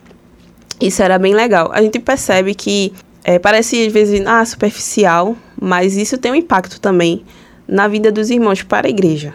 [0.79, 1.71] Isso era bem legal.
[1.73, 2.93] A gente percebe que
[3.25, 7.25] é, parece às vezes ah, superficial, mas isso tem um impacto também
[7.67, 9.33] na vida dos irmãos para a igreja.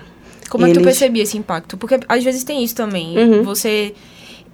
[0.50, 1.78] Como é que tu Eles- percebia esse impacto?
[1.78, 3.18] Porque às vezes tem isso também.
[3.18, 3.44] Uhum.
[3.44, 3.94] Você.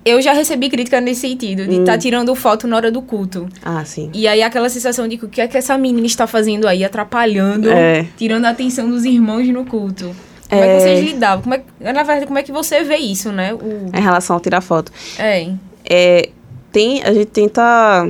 [0.04, 3.48] Eu já recebi crítica nesse sentido, de estar tirando foto na hora do culto.
[3.64, 4.12] Ah, sim.
[4.14, 6.84] E aí aquela sensação de que o que é que essa menina está fazendo aí,
[6.84, 8.06] atrapalhando, É.
[8.16, 10.16] tirando a atenção dos irmãos no culto.
[10.48, 10.76] Como é, É.
[10.78, 11.42] que vocês lidavam?
[11.42, 13.52] Como é, na verdade, como é que você vê isso, né?
[13.56, 14.92] O, Em relação ao tirar foto.
[15.18, 15.50] é.
[15.90, 16.30] É,
[16.72, 18.08] tem, a gente tenta.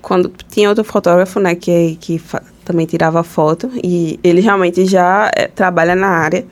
[0.00, 2.20] Quando tinha outro fotógrafo, né, que, que
[2.64, 6.44] também tirava foto, e ele realmente já é, trabalha na área.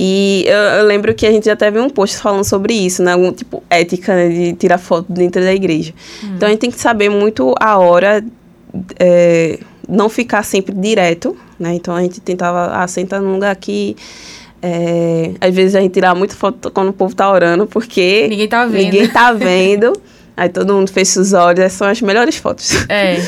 [0.00, 3.14] E eu, eu lembro que a gente já teve um post falando sobre isso, né?
[3.14, 5.92] Algum tipo ética né, de tirar foto dentro da igreja.
[6.22, 8.24] Então a gente tem que saber muito a hora,
[8.98, 11.74] é, não ficar sempre direto, né?
[11.74, 13.96] Então a gente tentava, ah, senta num lugar aqui.
[14.62, 18.48] é, às vezes a gente tirava muito foto quando o povo tá orando, porque Ninguém
[18.48, 18.84] tá vendo.
[18.84, 19.92] Ninguém tá vendo.
[20.36, 22.86] Aí todo mundo fecha os olhos, essas são as melhores fotos.
[22.88, 23.20] É.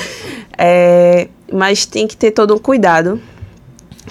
[0.57, 3.21] É, mas tem que ter todo um cuidado.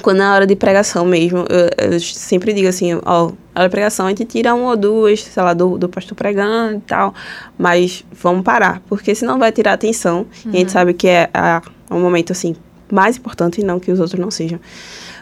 [0.01, 3.71] quando na hora de pregação mesmo, eu, eu sempre digo assim, ó, na hora de
[3.71, 7.13] pregação a gente tira uma ou duas, sei lá, do, do pastor pregando e tal,
[7.57, 11.61] mas vamos parar, porque senão vai tirar atenção, e a gente sabe que é, a,
[11.89, 12.55] é um momento, assim,
[12.91, 14.59] mais importante, não que os outros não sejam,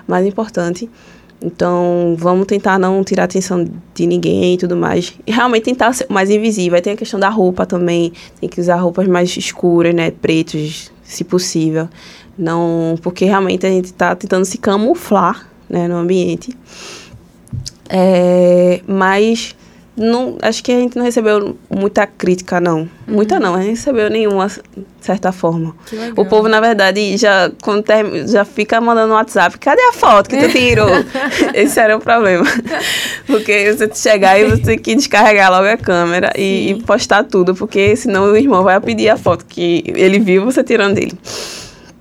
[0.07, 0.89] mais importante.
[1.39, 5.13] Então, vamos tentar não tirar atenção de ninguém e tudo mais.
[5.25, 6.75] E realmente tentar ser mais invisível.
[6.75, 8.11] Aí tem a questão da roupa também.
[8.41, 10.09] Tem que usar roupas mais escuras, né?
[10.09, 11.89] Pretos, se possível.
[12.37, 16.55] Não, porque realmente a gente está tentando se camuflar, né, no ambiente.
[17.89, 19.55] É, mas
[19.97, 22.87] não, acho que a gente não recebeu muita crítica, não.
[23.07, 24.61] Muita não, a gente recebeu nenhuma, de
[25.01, 25.75] certa forma.
[26.15, 30.29] O povo, na verdade, já, quando termi- já fica mandando no WhatsApp, cadê a foto
[30.29, 30.87] que tu tirou?
[31.55, 32.45] Esse era o problema.
[33.25, 37.55] Porque você chegar e você tem que descarregar logo a câmera e, e postar tudo,
[37.55, 41.13] porque senão o irmão vai pedir a foto que ele viu você tirando dele.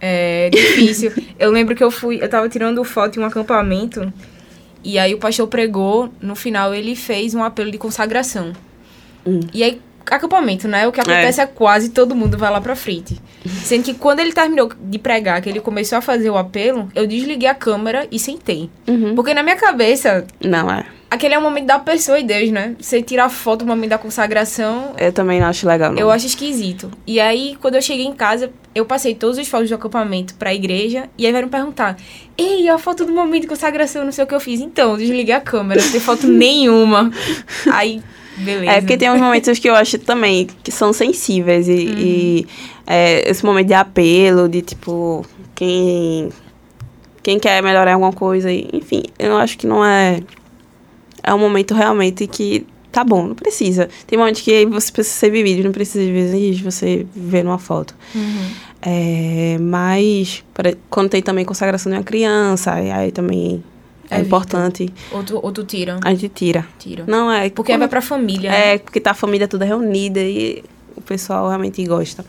[0.01, 1.11] É difícil.
[1.39, 4.13] eu lembro que eu fui, eu tava tirando foto em um acampamento
[4.85, 8.53] e aí o pastor pregou, no final ele fez um apelo de consagração.
[9.53, 10.87] E aí, acampamento, né?
[10.87, 11.47] O que acontece é.
[11.47, 13.21] quase todo mundo vai lá pra frente.
[13.65, 17.07] Sendo que quando ele terminou de pregar, que ele começou a fazer o apelo, eu
[17.07, 18.71] desliguei a câmera e sentei.
[19.15, 20.87] Porque na minha cabeça, Não, é.
[21.11, 22.75] Aquele é o momento da pessoa e Deus, né?
[22.81, 25.99] Você tirar foto no momento da consagração, Eu também não acho legal, não.
[25.99, 26.90] eu acho esquisito.
[27.07, 30.55] E aí, quando eu cheguei em casa, eu passei todos os fotos do acampamento pra
[30.55, 31.97] igreja e aí vieram perguntar:
[32.37, 34.61] Ei, a foto do momento de consagração, não sei o que eu fiz.
[34.61, 37.11] Então, desliguei a câmera, não tem foto nenhuma.
[37.73, 38.03] Aí,
[38.37, 38.73] beleza.
[38.73, 42.47] É porque tem uns momentos que eu acho também que são sensíveis e, e,
[42.87, 46.29] é, esse momento de apelo, de tipo, quem,
[47.23, 50.21] quem quer melhorar alguma coisa, enfim, eu acho que não é.
[51.27, 53.89] É um momento realmente que tá bom, não precisa.
[54.07, 57.95] Tem momentos que você precisa ser vivido, não precisa de vezes você ver numa foto.
[58.81, 63.62] É, mas para- quando tem também consagração de uma criança, aí, aí também
[64.09, 64.27] é Evita.
[64.27, 64.93] importante.
[65.11, 65.99] Ou tu, ou tu tira.
[66.05, 66.67] A gente tira.
[66.79, 67.05] Tira.
[67.07, 67.51] Não é.
[67.51, 68.51] Porque quando- vai pra família.
[68.51, 68.75] né?
[68.75, 70.62] é, porque tá a família toda reunida e
[70.95, 72.25] o pessoal realmente gosta.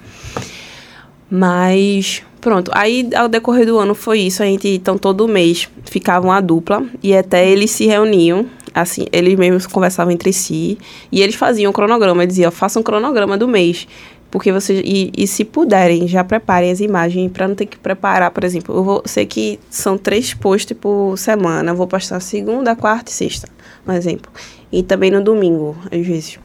[1.29, 2.71] Mas, pronto.
[2.73, 4.41] Aí, ao decorrer do ano, foi isso.
[4.41, 8.45] A gente, então, todo mês ficava uma dupla e até eles se reuniam.
[8.81, 10.77] Assim, eles mesmos conversavam entre si
[11.11, 12.25] e eles faziam um cronograma.
[12.27, 13.87] Diziam, façam um cronograma do mês.
[14.29, 14.81] Porque vocês.
[14.83, 18.75] E, e se puderem, já preparem as imagens para não ter que preparar, por exemplo.
[18.75, 21.71] Eu vou, sei que são três posts por semana.
[21.71, 23.47] Eu vou postar segunda, quarta e sexta,
[23.87, 24.31] um exemplo.
[24.71, 26.39] E também no domingo, às vezes.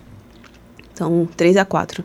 [0.92, 2.04] Então, três a quatro.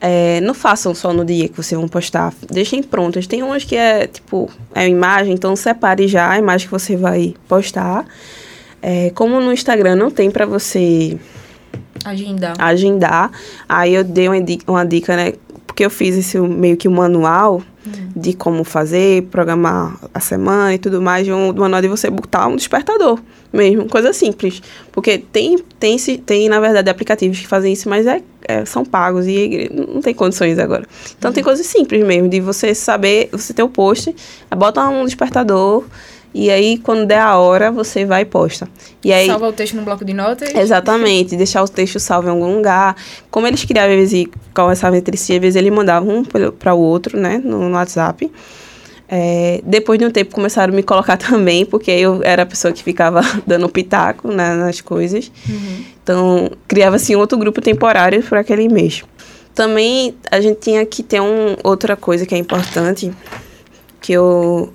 [0.00, 2.34] É, não façam só no dia que vocês vão postar.
[2.50, 3.26] Deixem prontas.
[3.26, 7.34] Tem umas que é, tipo, é imagem, então separe já a imagem que você vai
[7.48, 8.04] postar.
[8.82, 11.16] É, como no Instagram não tem pra você
[12.04, 12.54] Agendar.
[12.58, 13.30] agendar,
[13.68, 15.34] aí eu dei uma dica, uma dica, né?
[15.66, 17.62] Porque eu fiz esse meio que um manual
[18.14, 22.08] de como fazer, programar a semana e tudo mais, de um do manual de você
[22.10, 23.18] botar um despertador
[23.52, 24.62] mesmo, coisa simples.
[24.92, 29.26] Porque tem, tem, tem na verdade, aplicativos que fazem isso, mas é, é- são pagos
[29.26, 30.84] e não tem condições agora.
[31.18, 34.14] Então tem coisas simples mesmo, de você saber, você ter o post,
[34.56, 35.84] bota um despertador.
[36.34, 38.66] E aí, quando der a hora, você vai e posta.
[39.04, 40.54] E aí, Salva o texto no bloco de notas.
[40.54, 42.96] Exatamente, deixar o texto salvo em algum lugar.
[43.30, 46.74] Como eles criavam, às vezes, e conversavam entre si, às vezes eles mandavam um para
[46.74, 48.30] o outro, né, no, no WhatsApp.
[49.14, 52.72] É, depois de um tempo começaram a me colocar também, porque eu era a pessoa
[52.72, 55.30] que ficava dando pitaco né, nas coisas.
[56.02, 59.04] Então, criava-se um outro grupo temporário para aquele mês.
[59.54, 63.12] Também a gente tinha que ter um, outra coisa que é importante,
[64.00, 64.72] que eu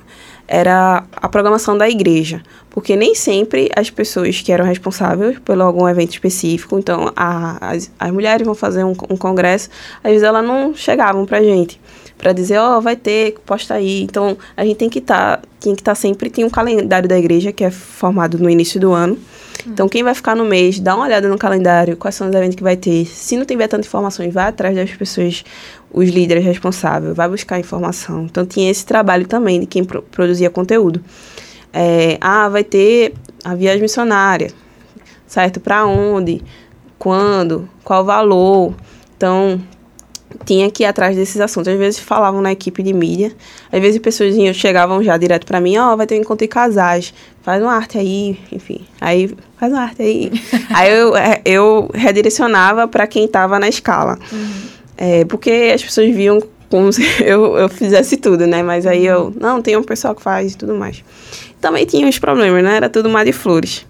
[0.48, 2.42] era a programação da igreja.
[2.70, 7.92] Porque nem sempre as pessoas que eram responsáveis por algum evento específico, então a- as,
[8.00, 9.70] as mulheres vão fazer um, um congresso,
[10.04, 11.80] às vezes elas não chegavam pra gente
[12.18, 14.02] para dizer, ó, vai ter, posta aí.
[14.04, 17.52] Então a gente tem que estar, tinha que estar sempre, tem um calendário da igreja
[17.52, 19.18] que é formado no início do ano.
[19.66, 22.56] Então quem vai ficar no mês, dá uma olhada no calendário, quais são os eventos
[22.56, 23.06] que vai ter.
[23.06, 25.44] Se não tiver tanta informações, vai atrás das pessoas,
[25.92, 28.26] os líderes responsáveis, vai buscar informação.
[28.26, 31.02] Então tinha esse trabalho também de quem pro- produzia conteúdo.
[31.74, 33.14] É, ah, vai ter
[33.44, 34.52] a viagem missionária,
[35.26, 35.60] certo?
[35.60, 36.42] Para onde?
[36.98, 37.70] Quando?
[37.84, 38.74] Qual o valor?
[39.16, 39.62] Então,
[40.46, 41.72] tinha que ir atrás desses assuntos.
[41.72, 43.32] Às vezes falavam na equipe de mídia,
[43.72, 47.14] às vezes pessoas chegavam já direto para mim, ó, vai ter um encontro de casais,
[47.42, 48.86] faz uma arte aí, enfim.
[49.00, 50.32] Aí, faz uma arte aí.
[50.74, 54.18] aí eu, é, eu redirecionava para quem estava na escala.
[54.98, 58.64] É, porque as pessoas viam como se eu, eu fizesse tudo, né?
[58.64, 61.04] Mas aí eu, não, tem um pessoal que faz e tudo mais.
[61.62, 62.78] Também tinha os problemas, né?
[62.78, 63.86] Era tudo mar de flores.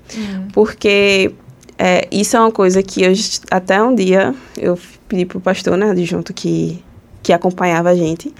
[0.53, 1.31] Porque
[1.77, 3.13] é, isso é uma coisa que eu,
[3.51, 4.77] até um dia eu
[5.07, 6.83] pedi pro pastor, né, adjunto que,
[7.21, 8.33] que acompanhava a gente.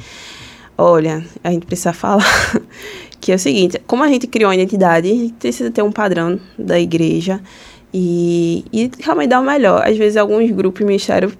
[0.78, 2.26] Olha, a gente precisa falar
[3.22, 5.92] que é o seguinte, como a gente criou a identidade, a gente precisa ter um
[5.92, 7.40] padrão da igreja
[7.94, 9.88] e, e realmente dar o melhor.
[9.88, 11.32] Às vezes alguns grupos ministério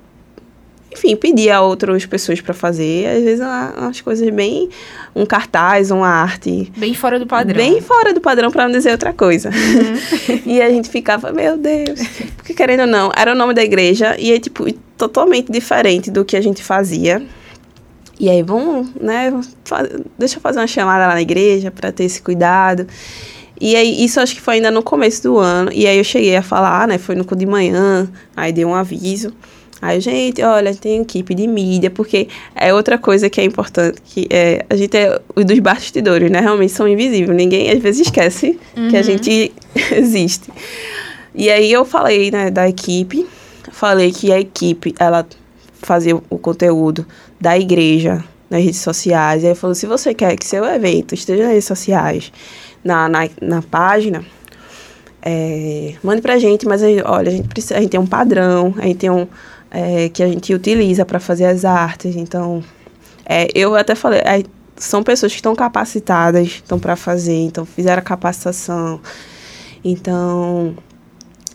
[0.98, 4.70] enfim, pedir a outras pessoas para fazer, às vezes umas coisas bem
[5.16, 7.56] um cartaz, uma arte bem fora do padrão.
[7.56, 9.50] Bem fora do padrão para não dizer outra coisa.
[9.50, 10.42] Uhum.
[10.46, 12.00] e a gente ficava, meu Deus,
[12.36, 14.66] porque querendo ou não, era o nome da igreja e é tipo
[14.98, 17.24] totalmente diferente do que a gente fazia.
[18.20, 19.32] E aí, vamos, né,
[20.18, 22.88] deixa eu fazer uma chamada lá na igreja para ter esse cuidado.
[23.62, 25.72] E aí, isso acho que foi ainda no começo do ano.
[25.72, 29.32] E aí eu cheguei a falar, né, foi no de manhã, aí dei um aviso.
[29.82, 34.28] Aí, gente, olha, tem equipe de mídia, porque é outra coisa que é importante, que
[34.30, 36.40] é, a gente é os dos bastidores, né?
[36.40, 37.36] Realmente são invisíveis.
[37.36, 38.90] Ninguém às vezes esquece uhum.
[38.90, 39.06] que a uhum.
[39.06, 39.52] gente
[39.96, 40.52] existe.
[41.36, 43.28] E aí eu falei, né, da equipe,
[43.72, 45.28] falei que a equipe, ela
[45.74, 47.06] fazia o conteúdo
[47.40, 49.44] da igreja nas redes sociais.
[49.44, 52.32] E aí falou, se você quer que seu evento esteja nas redes sociais,
[52.84, 54.26] na, na, na página,
[55.22, 58.84] é, mande pra gente, mas olha, a gente precisa, a gente tem um padrão, a
[58.84, 59.28] gente tem um
[59.72, 62.16] é, que a gente utiliza para fazer as artes.
[62.16, 62.64] Então,
[63.26, 64.44] é, eu até falei, é,
[64.76, 69.00] são pessoas que estão capacitadas, estão para fazer, então fizeram a capacitação.
[69.84, 70.76] Então,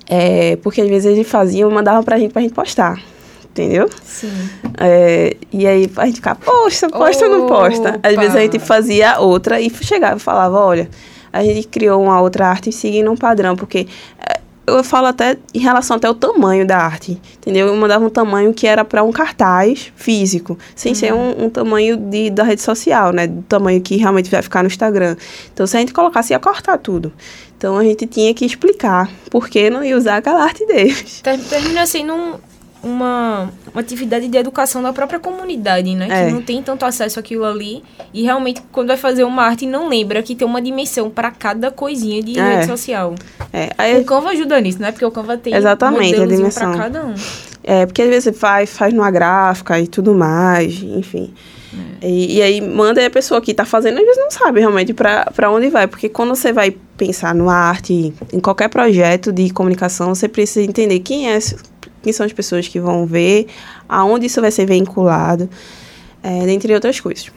[0.06, 3.00] é, porque às vezes eles faziam e mandavam pra gente pra gente postar.
[3.44, 3.86] Entendeu?
[4.02, 4.32] Sim.
[4.78, 8.00] É, e aí a gente ficava, posta, posta ou não posta?
[8.02, 10.88] Às vezes a gente fazia outra e chegava e falava, olha,
[11.30, 13.86] a gente criou uma outra arte seguindo um padrão, porque
[14.18, 17.66] é, eu falo até em relação até ao tamanho da arte, entendeu?
[17.66, 20.96] Eu mandava um tamanho que era para um cartaz físico, sem uhum.
[20.96, 23.26] ser um, um, tamanho de, da rede social, né?
[23.26, 25.16] Do tamanho que realmente vai ficar no Instagram.
[25.52, 27.12] Então, se a gente colocasse, ia cortar tudo.
[27.56, 31.20] Então, a gente tinha que explicar por que não ia usar aquela arte deles.
[31.48, 32.34] Termina sendo um,
[32.82, 36.08] uma, uma atividade de educação da própria comunidade, né?
[36.10, 36.26] É.
[36.26, 37.82] Que não tem tanto acesso àquilo ali.
[38.12, 41.70] E realmente, quando vai fazer uma arte, não lembra que tem uma dimensão para cada
[41.70, 42.56] coisinha de é.
[42.56, 43.14] rede social.
[43.52, 43.70] É.
[43.78, 44.90] Aí, o Canva ajuda nisso, né?
[44.90, 46.72] Porque o Canva tem exatamente, a dimensão.
[46.72, 47.14] para cada um.
[47.64, 51.32] É, porque às vezes você faz, faz numa gráfica e tudo mais, enfim.
[52.02, 52.08] É.
[52.08, 54.92] E, e, aí manda e a pessoa que está fazendo, às vezes não sabe realmente
[54.92, 55.86] para onde vai.
[55.86, 60.98] Porque quando você vai pensar numa arte, em qualquer projeto de comunicação, você precisa entender
[61.00, 61.38] quem é
[62.03, 63.46] quem são as pessoas que vão ver,
[63.88, 65.48] aonde isso vai ser vinculado,
[66.22, 67.30] é, dentre outras coisas.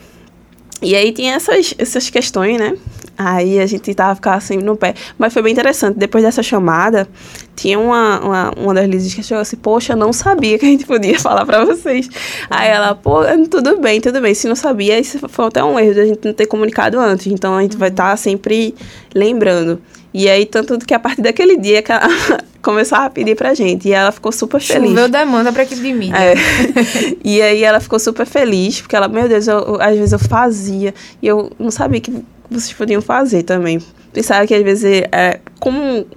[0.82, 2.78] E aí tinha essas, essas questões, né?
[3.18, 4.94] Aí a gente tava ficando assim no pé.
[5.18, 5.98] Mas foi bem interessante.
[5.98, 7.08] Depois dessa chamada,
[7.56, 10.70] tinha uma, uma, uma das Lizes que chegou assim, poxa, eu não sabia que a
[10.70, 12.10] gente podia falar pra vocês.
[12.50, 14.34] Aí ela, pô, tudo bem, tudo bem.
[14.34, 17.28] Se não sabia, isso foi até um erro da gente não ter comunicado antes.
[17.28, 18.76] Então a gente vai estar tá sempre
[19.14, 19.82] lembrando.
[20.18, 22.08] E aí, tanto que a partir daquele dia que ela
[22.64, 23.90] começou a pedir pra gente.
[23.90, 24.92] E ela ficou super feliz.
[24.92, 26.16] Choveu demanda pra equipe de mídia.
[26.16, 26.36] É.
[27.22, 30.94] e aí ela ficou super feliz, porque ela, meu Deus, eu, às vezes eu fazia.
[31.22, 33.82] E eu não sabia que vocês podiam fazer também.
[34.14, 36.08] Pensava que às vezes, é, como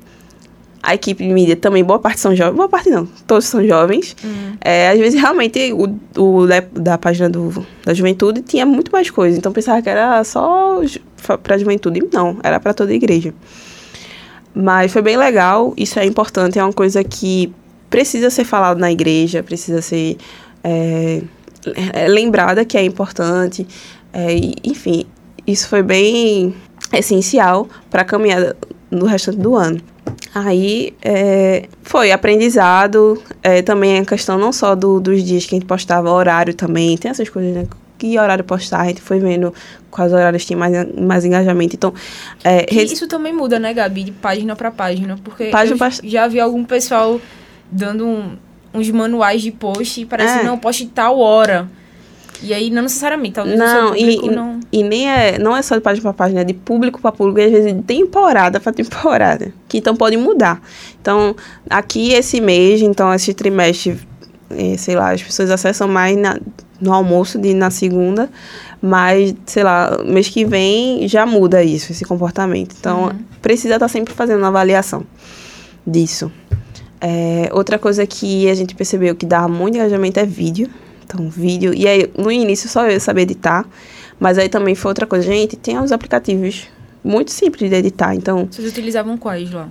[0.81, 4.15] a equipe de mídia também, boa parte são jovens, boa parte não, todos são jovens.
[4.23, 4.53] Uhum.
[4.61, 5.89] É, às vezes, realmente, o,
[6.23, 9.37] o da página do, da juventude tinha muito mais coisa.
[9.37, 10.81] Então, pensava que era só
[11.43, 12.01] para a juventude.
[12.13, 13.35] Não, era para toda a igreja.
[14.61, 17.55] Mas foi bem legal, isso é importante, é uma coisa que
[17.89, 20.17] precisa ser falado na igreja, precisa ser
[20.65, 21.23] é,
[21.93, 23.65] é, lembrada que é importante.
[24.13, 24.35] É,
[24.65, 25.07] enfim,
[25.47, 26.53] isso foi bem
[26.93, 28.57] essencial para a caminhada
[28.91, 29.81] no restante do ano.
[30.35, 35.59] Aí é, foi aprendizado, é, também a questão não só do, dos dias que a
[35.59, 37.69] gente postava, horário também, tem essas coisas, né?
[37.99, 39.53] Que horário postar, a gente foi vendo
[39.91, 41.75] quais horários tem mais, mais engajamento.
[41.75, 41.93] Então,
[42.45, 44.05] é, Isso também muda, né, Gabi?
[44.05, 45.91] De página para página, porque página pra...
[46.05, 47.21] já vi algum pessoal
[47.71, 48.37] dando um,
[48.73, 50.45] uns manuais de post e parece, é.
[50.45, 51.69] não, poste tal hora.
[52.41, 54.61] E aí, não necessariamente, talvez não, e, não...
[54.71, 57.41] E nem é, não é só de página para página, é de público para público,
[57.41, 60.63] e às vezes de temporada para temporada, que então pode mudar.
[61.01, 61.35] Então,
[61.69, 63.99] aqui esse mês, então esse trimestre,
[64.51, 66.39] eh, sei lá, as pessoas acessam mais na,
[66.81, 68.31] no almoço de na segunda,
[68.81, 72.77] mas, sei lá, mês que vem já muda isso, esse comportamento.
[72.79, 73.19] Então, uhum.
[73.43, 75.05] precisa estar tá sempre fazendo uma avaliação
[75.87, 76.31] disso.
[77.01, 80.69] É, outra coisa que a gente percebeu que dá muito engajamento é vídeo.
[81.05, 81.73] Então, vídeo.
[81.75, 83.67] E aí, no início, só eu sabia editar.
[84.21, 85.25] Mas aí também foi outra coisa.
[85.25, 86.69] Gente, tem uns aplicativos
[87.03, 88.15] muito simples de editar.
[88.15, 88.49] Então.
[88.51, 89.69] Vocês utilizavam quais lá?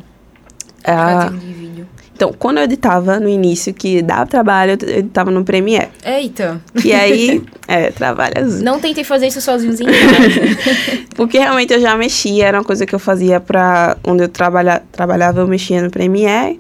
[0.84, 1.88] Ah, de vídeo.
[2.18, 5.90] Então, quando eu editava no início, que dava trabalho, eu editava no Premiere.
[6.04, 6.60] Eita!
[6.84, 11.06] E aí, é, trabalha Não tentei fazer isso sozinhos em casa.
[11.16, 13.98] Porque realmente eu já mexia, era uma coisa que eu fazia pra...
[14.04, 16.60] Onde eu trabalha, trabalhava, eu mexia no Premiere.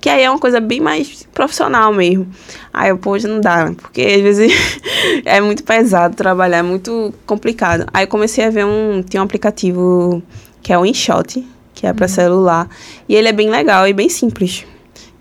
[0.00, 2.28] Que aí é uma coisa bem mais profissional mesmo.
[2.72, 3.74] Aí eu, pô, não dá, né?
[3.76, 4.52] porque às vezes
[5.26, 7.86] é muito pesado trabalhar, é muito complicado.
[7.92, 9.02] Aí eu comecei a ver um.
[9.02, 10.22] Tinha um aplicativo
[10.62, 11.44] que é o InShot,
[11.74, 12.68] que é para celular.
[13.08, 14.64] E ele é bem legal e bem simples.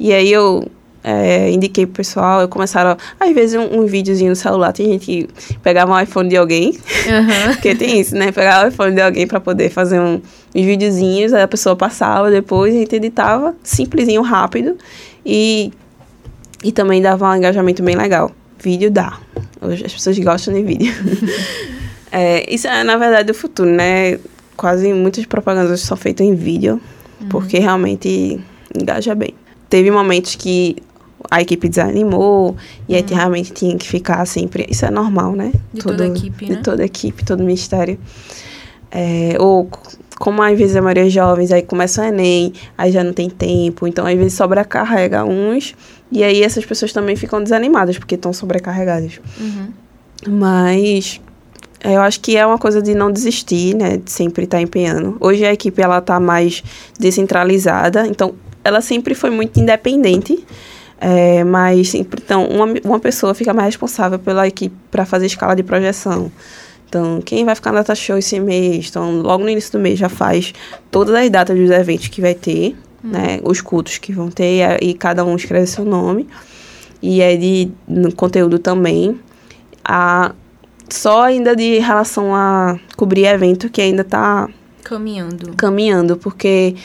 [0.02, 0.68] E aí eu
[1.04, 4.74] é, indiquei pro pessoal, eu começaram, às vezes, um, um videozinho no celular.
[4.74, 5.30] Tem gente que
[5.62, 6.76] pegava um iPhone de alguém,
[7.08, 7.54] Aham.
[7.54, 8.32] porque tem isso, né?
[8.32, 10.20] Pegava o iPhone de alguém para poder fazer um,
[10.56, 14.76] uns videozinhos, aí a pessoa passava depois, a gente editava, simplesinho, rápido.
[15.24, 15.72] E,
[16.64, 18.32] e também dava um engajamento bem legal.
[18.58, 19.20] Vídeo dá.
[19.62, 20.92] Hoje as pessoas gostam de vídeo.
[22.14, 24.20] É, isso é, na verdade, o futuro, né?
[24.58, 26.82] Quase muitas propagandas são feitas em vídeo,
[27.30, 28.38] porque realmente
[28.78, 29.34] engaja bem.
[29.72, 30.76] Teve momentos que
[31.30, 32.58] a equipe desanimou
[32.90, 34.68] e aí realmente tinha que ficar sempre.
[34.70, 35.54] Isso é normal, né?
[35.74, 36.62] De toda a equipe, De né?
[36.62, 37.98] toda a equipe, todo o ministério.
[38.92, 39.70] É, ou
[40.20, 43.30] como às vezes a maioria é jovens, aí começa o Enem, aí já não tem
[43.30, 45.74] tempo, então às vezes sobrecarrega uns,
[46.12, 49.22] e aí essas pessoas também ficam desanimadas, porque estão sobrecarregadas.
[50.28, 51.22] Mas
[51.82, 53.96] é, eu acho que é uma coisa de não desistir, né?
[53.96, 55.16] De sempre estar empenhando.
[55.22, 56.62] Hoje a equipe ela tá mais
[57.00, 60.46] descentralizada, então ela sempre foi muito independente.
[61.00, 65.56] é, mas sempre, então, uma, uma pessoa fica mais responsável pela equipe para fazer escala
[65.56, 66.32] de projeção.
[66.88, 68.88] Então, quem vai ficar na data show esse mês?
[68.90, 70.54] Então, logo no início do mês já faz
[70.92, 73.40] todas as datas dos eventos que vai ter, né?
[73.44, 76.28] Os cultos que vão ter, e e cada um escreve seu nome.
[77.02, 79.18] E é de no conteúdo também.
[79.84, 80.34] A,
[80.90, 84.50] só ainda de relação a cobrir evento que ainda tá
[84.84, 85.54] Caminhando.
[85.56, 86.76] caminhando, porque,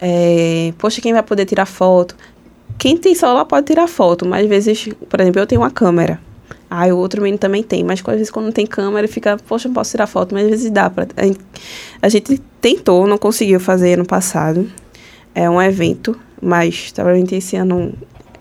[0.00, 2.16] é, poxa, quem vai poder tirar foto?
[2.78, 6.20] Quem tem celular pode tirar foto, mas às vezes, por exemplo, eu tenho uma câmera.
[6.68, 9.68] Ah, o outro menino também tem, mas às vezes quando não tem câmera fica, poxa,
[9.68, 10.90] não posso tirar foto, mas às vezes dá.
[10.90, 11.38] Pra, a, gente,
[12.02, 14.68] a gente tentou, não conseguiu fazer ano passado.
[15.34, 17.94] É um evento, mas provavelmente esse ano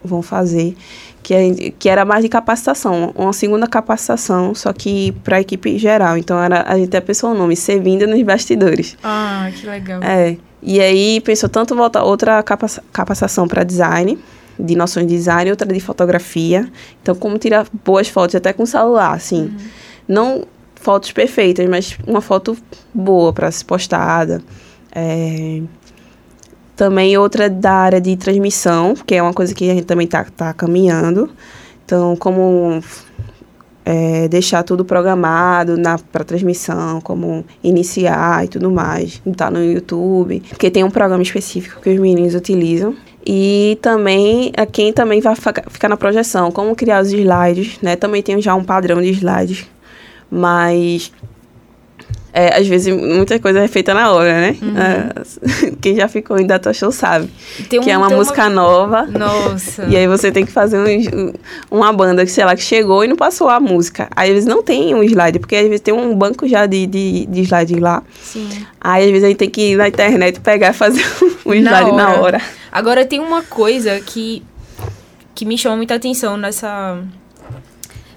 [0.03, 0.75] vão fazer,
[1.21, 5.77] que, é, que era mais de capacitação, uma segunda capacitação, só que para a equipe
[5.77, 6.17] geral.
[6.17, 8.97] Então era, a gente até pensou o nome, Servindo nos Bastidores.
[9.03, 10.01] Ah, que legal.
[10.03, 10.37] É.
[10.67, 14.17] E aí pensou tanto voltar outra capa- capacitação para design,
[14.59, 16.67] de noções de design, outra de fotografia.
[17.01, 19.53] Então, como tirar boas fotos até com celular, assim.
[20.07, 22.57] Não fotos perfeitas, mas uma foto
[22.93, 24.41] boa para ser postada.
[24.91, 25.61] É,
[26.75, 30.25] Também outra da área de transmissão, que é uma coisa que a gente também tá,
[30.35, 31.29] tá caminhando.
[31.85, 32.81] Então, como
[33.85, 35.75] é, deixar tudo programado
[36.11, 39.21] para transmissão, como iniciar e tudo mais.
[39.37, 42.95] Tá no YouTube, porque tem um programa específico que os meninos utilizam.
[43.27, 47.95] E também, a quem também vai ficar na projeção, como criar os slides, né?
[47.95, 49.65] Também tem já um padrão de slides,
[50.29, 51.11] mas
[52.37, 54.57] é, às vezes muita coisa é feita na hora, né?
[54.75, 57.29] É, quem já ficou em data show sabe.
[57.69, 59.03] Tem que é um- uma música nova.
[59.05, 59.85] Nossa.
[59.85, 60.77] E aí você tem que fazer
[61.13, 61.31] um-
[61.71, 64.09] uma banda que, sei lá, que chegou e não passou a música.
[64.13, 66.85] Aí às vezes não tem um slide, porque às vezes tem um banco já de,
[66.85, 68.03] de, de slide lá.
[68.21, 68.49] Sim.
[68.81, 71.05] Aí às vezes a gente tem que ir na internet pegar e fazer
[71.45, 72.41] um slide na hora.
[72.69, 74.43] Agora tem uma coisa que
[75.33, 76.97] que me chama muita atenção nessa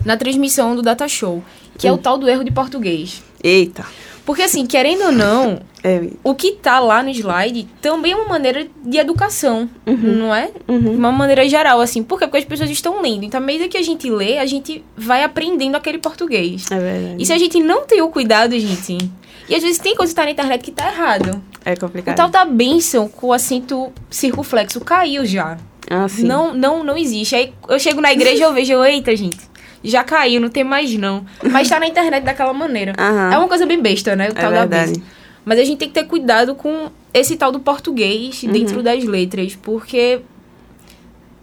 [0.05, 1.43] na transmissão do Data Show,
[1.77, 3.23] que é o tal do erro de português.
[3.43, 3.85] Eita.
[4.25, 8.29] Porque assim, querendo ou não, É, o que tá lá no slide também é uma
[8.29, 10.51] maneira de educação, não é?
[10.67, 10.93] Uhum.
[10.95, 12.03] Uma maneira geral, assim.
[12.03, 12.27] Por quê?
[12.27, 13.25] Porque as pessoas estão lendo.
[13.25, 16.67] Então, à medida que a gente lê, a gente vai aprendendo aquele português.
[16.71, 17.23] é verdade.
[17.23, 18.99] E se a gente não tem o cuidado, gente...
[19.49, 21.43] E às vezes tem coisa que tá na internet que tá errado.
[21.65, 22.17] É O complicado.
[22.17, 25.57] tal da bênção com o acento circunflexo caiu já.
[25.89, 26.25] Ah, sim.
[26.25, 27.35] Não, não, não existe.
[27.35, 29.39] Aí eu chego na igreja e eu vejo, eita, gente,
[29.85, 31.25] já caiu, não tem mais não.
[31.51, 32.93] Mas tá na internet daquela maneira.
[32.99, 33.33] Aham.
[33.33, 34.29] É uma coisa bem besta, né?
[34.31, 34.91] O tal da verdade.
[34.93, 35.03] bênção.
[35.45, 38.53] Mas a gente tem que ter cuidado com esse tal do português Uhum.
[38.53, 40.21] dentro das letras, porque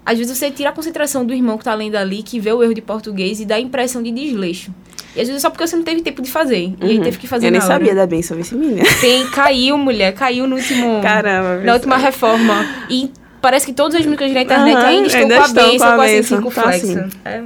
[0.06, 2.62] às vezes você tira a concentração do irmão que tá lendo ali, que vê o
[2.62, 4.72] erro de português e dá a impressão de desleixo.
[5.16, 6.74] E às vezes é só porque você não teve tempo de fazer.
[6.82, 7.48] E aí teve que fazer Uhum.
[7.48, 7.74] Eu nem hora.
[7.74, 8.84] sabia da benção, esse menino.
[9.02, 11.00] Tem, caiu, mulher, caiu no último.
[11.02, 12.66] Caramba, Na última reforma.
[12.90, 13.10] E
[13.46, 15.70] parece que todas as músicas na internet Aham, ainda estão ainda com a estão com
[15.72, 16.94] bênção, a com a circunflexo.
[16.96, 17.10] tá assim.
[17.24, 17.44] É.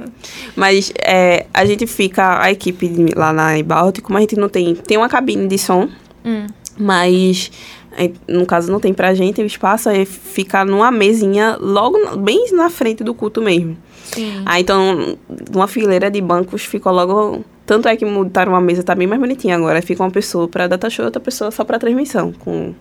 [0.56, 4.74] Mas é, a gente fica, a equipe lá na Ibalt, como a gente não tem.
[4.74, 5.90] Tem uma cabine de som,
[6.24, 6.46] Hum.
[6.78, 7.50] mas
[7.98, 12.46] é, no caso não tem pra gente o espaço, aí fica numa mesinha logo bem
[12.52, 13.76] na frente do culto mesmo.
[14.04, 14.42] Sim.
[14.46, 15.16] Ah, então,
[15.54, 17.44] uma fileira de bancos ficou logo.
[17.66, 19.80] Tanto é que mudaram a mesa, tá bem mais bonitinha agora.
[19.80, 22.32] Fica uma pessoa pra data show e outra pessoa só pra transmissão.
[22.32, 22.74] Com,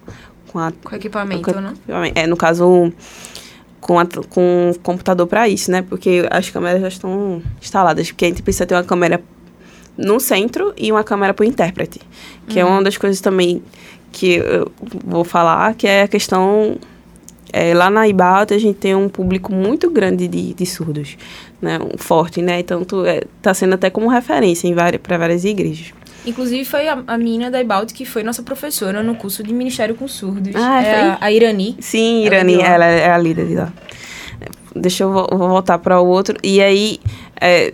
[0.51, 0.71] com a.
[0.83, 1.73] Com equipamento, com- né?
[2.15, 2.91] É, no caso,
[3.79, 5.81] com, a, com computador pra isso, né?
[5.81, 8.11] Porque as câmeras já estão instaladas.
[8.11, 9.21] Porque a gente precisa ter uma câmera
[9.97, 11.99] no centro e uma câmera pro intérprete.
[12.47, 13.61] Que é uma das coisas também
[14.11, 14.71] que eu
[15.05, 16.77] vou falar, que é a questão
[17.51, 21.17] é, lá na Ibalta a gente tem um público muito grande de, de surdos,
[21.61, 21.79] né?
[21.79, 22.59] Um forte, né?
[22.59, 25.93] Então tu, é, tá sendo até como referência em várias, para várias igrejas.
[26.25, 29.95] Inclusive foi a, a menina da Ibalt que foi nossa professora no curso de Ministério
[29.95, 30.53] com Surdos.
[30.55, 31.75] Ah, é a, a Irani.
[31.79, 32.67] Sim, Ela Irani, de lá.
[32.67, 33.73] ela é a líder de lá.
[34.75, 36.37] Deixa eu, vo- eu vou voltar para o outro.
[36.43, 36.99] E aí,
[37.41, 37.71] é,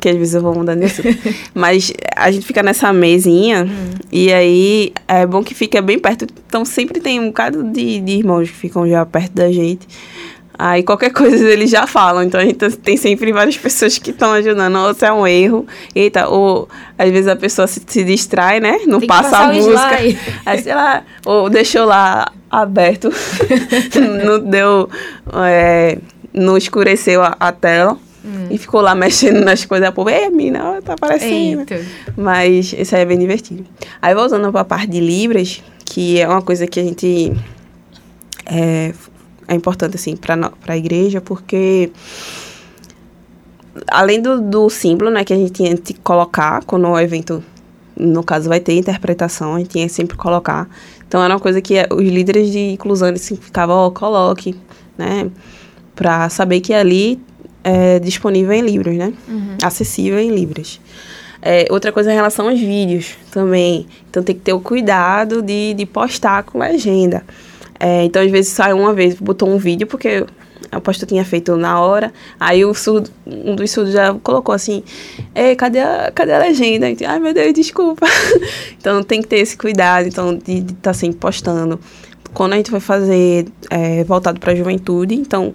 [0.00, 1.08] que às vezes eu vou mudando de assunto.
[1.54, 3.66] Mas a gente fica nessa mesinha
[4.10, 6.26] e aí é bom que fica bem perto.
[6.46, 9.86] Então sempre tem um bocado de, de irmãos que ficam já perto da gente.
[10.58, 14.32] Aí qualquer coisa eles já falam, então a gente tem sempre várias pessoas que estão
[14.32, 14.76] ajudando.
[14.76, 18.80] Ou se é um erro, eita, ou às vezes a pessoa se, se distrai, né?
[18.86, 19.98] Não passa a música.
[20.46, 23.10] Aí, sei lá, ou deixou lá aberto,
[24.24, 24.88] não deu,
[25.34, 25.98] é,
[26.32, 27.98] não escureceu a, a tela.
[28.50, 31.60] E ficou lá mexendo nas coisas, a povo, ei, mina, tá aparecendo.
[31.60, 31.80] Eita.
[32.16, 33.64] Mas isso aí é bem divertido.
[34.02, 37.32] Aí voltando para a parte de Libras, que é uma coisa que a gente
[38.44, 38.92] é,
[39.48, 41.90] é importante assim para a igreja, porque
[43.88, 47.42] além do, do símbolo, né, que a gente tinha que colocar quando o evento,
[47.98, 50.68] no caso, vai ter interpretação, a gente tinha que sempre colocar.
[51.06, 54.54] Então era uma coisa que os líderes de inclusão eles sempre ficavam, ó, coloque,
[54.96, 55.30] né,
[55.94, 57.20] para saber que ali
[57.62, 59.12] é disponível em Libras, né,
[59.62, 60.80] acessível em Libras.
[61.42, 63.86] É, outra coisa em relação aos vídeos também.
[64.10, 67.22] Então tem que ter o cuidado de, de postar com legenda.
[67.78, 70.24] É, então, às vezes, sai uma vez, botou um vídeo, porque
[70.70, 72.12] a pastor tinha feito na hora.
[72.38, 74.82] Aí o surdo, um dos surdos já colocou assim:
[75.34, 76.86] Ei, cadê a, cadê a legenda?
[77.06, 78.06] Ai, meu Deus, desculpa.
[78.78, 81.78] então tem que ter esse cuidado então, de estar tá sempre postando.
[82.34, 85.54] Quando a gente vai fazer é, voltado para a juventude, então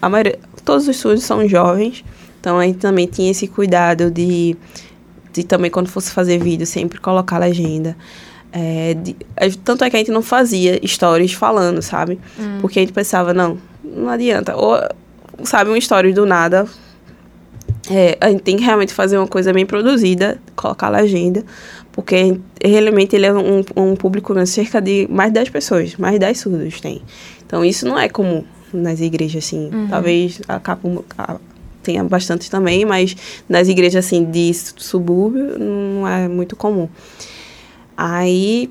[0.00, 2.04] a maioria, todos os surdos são jovens.
[2.40, 4.56] Então a gente também tinha esse cuidado de,
[5.32, 7.96] de também quando fosse fazer vídeo sempre colocar a legenda.
[8.60, 12.18] É, de- a- tanto é que a gente não fazia stories falando, sabe?
[12.60, 14.56] Porque a gente pensava, não, não adianta.
[14.56, 14.76] Ou,
[15.44, 16.66] sabe, uma story do nada.
[17.90, 21.44] É, a gente tem que realmente fazer uma coisa bem produzida, colocar a legenda.
[21.92, 26.14] Porque realmente ele é um, um público, né, cerca de mais de 10 pessoas, mais
[26.14, 27.02] de 10 surdos tem.
[27.46, 29.70] Então isso não é comum nas igrejas, assim.
[29.88, 31.36] Talvez a Capu a-
[31.82, 33.16] tenha bastante também, mas
[33.48, 36.88] nas igrejas, assim, de subúrbio não é muito comum.
[38.00, 38.70] Aí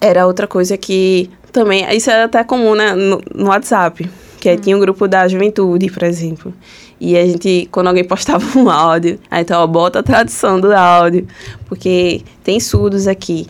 [0.00, 1.86] era outra coisa que também.
[1.96, 4.10] Isso era até comum né, no, no WhatsApp.
[4.40, 6.52] Que aí tinha um grupo da juventude, por exemplo.
[7.00, 10.72] E a gente, quando alguém postava um áudio, aí então, ó, bota a tradução do
[10.74, 11.26] áudio.
[11.66, 13.46] Porque tem surdos aqui.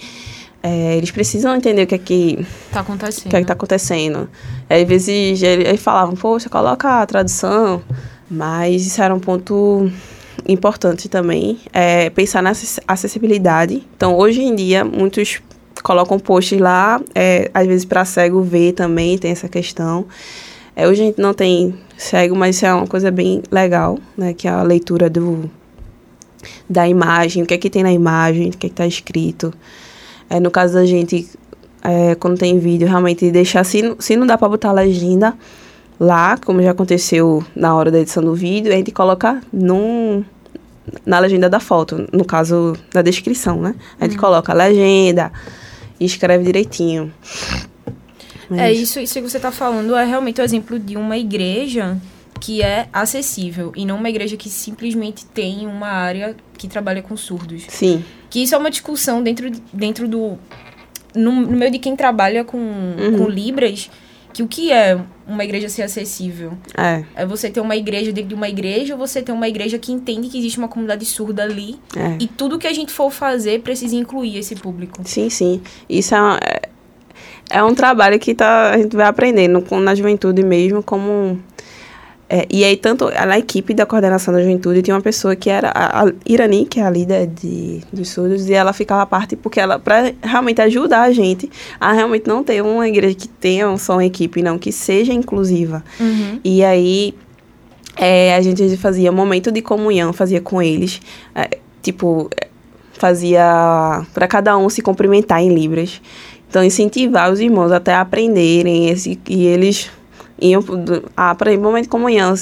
[0.62, 3.26] É, eles precisam entender o que é que Tá acontecendo.
[3.26, 4.28] o que é que tá acontecendo.
[4.68, 7.82] Às vezes ele- eles falavam, poxa, coloca a tradução.
[8.30, 9.90] Mas isso era um ponto
[10.48, 13.82] importante também, é pensar na acess- acessibilidade.
[13.96, 15.40] Então, hoje em dia, muitos
[15.82, 20.06] colocam posts lá, é, às vezes para cego ver também, tem essa questão.
[20.74, 24.34] É, hoje a gente não tem cego, mas isso é uma coisa bem legal, né?
[24.34, 25.50] Que é a leitura do,
[26.68, 29.52] da imagem, o que é que tem na imagem, o que é que tá escrito.
[30.28, 31.28] É, no caso da gente,
[31.82, 35.34] é, quando tem vídeo, realmente deixar, se, se não dá para botar legenda
[35.98, 40.24] lá, como já aconteceu na hora da edição do vídeo, a gente coloca num,
[41.04, 43.74] na legenda da foto, no caso da descrição, né?
[44.00, 45.32] A gente coloca a legenda
[45.98, 47.12] e escreve direitinho.
[48.48, 51.98] Mas É isso, isso que você tá falando é realmente o exemplo de uma igreja
[52.40, 57.16] que é acessível e não uma igreja que simplesmente tem uma área que trabalha com
[57.16, 57.64] surdos.
[57.68, 60.36] Sim, Que isso é uma discussão dentro, de- dentro do.
[61.14, 63.18] No, no meio de quem trabalha com, Uhum.
[63.18, 63.90] com Libras,
[64.36, 66.52] que o que é uma igreja ser acessível?
[66.76, 69.78] é, É você ter uma igreja dentro de uma igreja ou você ter uma igreja
[69.78, 72.16] que entende que existe uma comunidade surda ali é.
[72.20, 75.00] e tudo que a gente for fazer precisa incluir esse público.
[75.04, 75.62] Sim, sim.
[75.88, 76.60] Isso é, uma- é,
[77.48, 81.40] é um trabalho que tá, a gente vai aprendendo com, na juventude mesmo, como...
[82.28, 85.70] é, e aí, tanto na equipe da coordenação da juventude, tinha uma pessoa que era
[85.70, 89.36] a, a Irani, que é a líder de, dos surdos, e ela ficava à parte
[89.36, 91.48] porque ela, para realmente ajudar a gente
[91.80, 95.84] a realmente não ter uma igreja que tenha só uma equipe, não, que seja inclusiva.
[96.42, 97.14] E aí,
[97.96, 101.00] é, a gente fazia momento de comunhão, fazia com eles.
[101.32, 102.28] é, tipo,
[102.94, 106.00] fazia para cada um se cumprimentar em Libras.
[106.48, 109.90] Então, incentivar os irmãos até aprenderem esse, e eles
[110.62, 112.34] pro- ah, para ir momento de comunhão,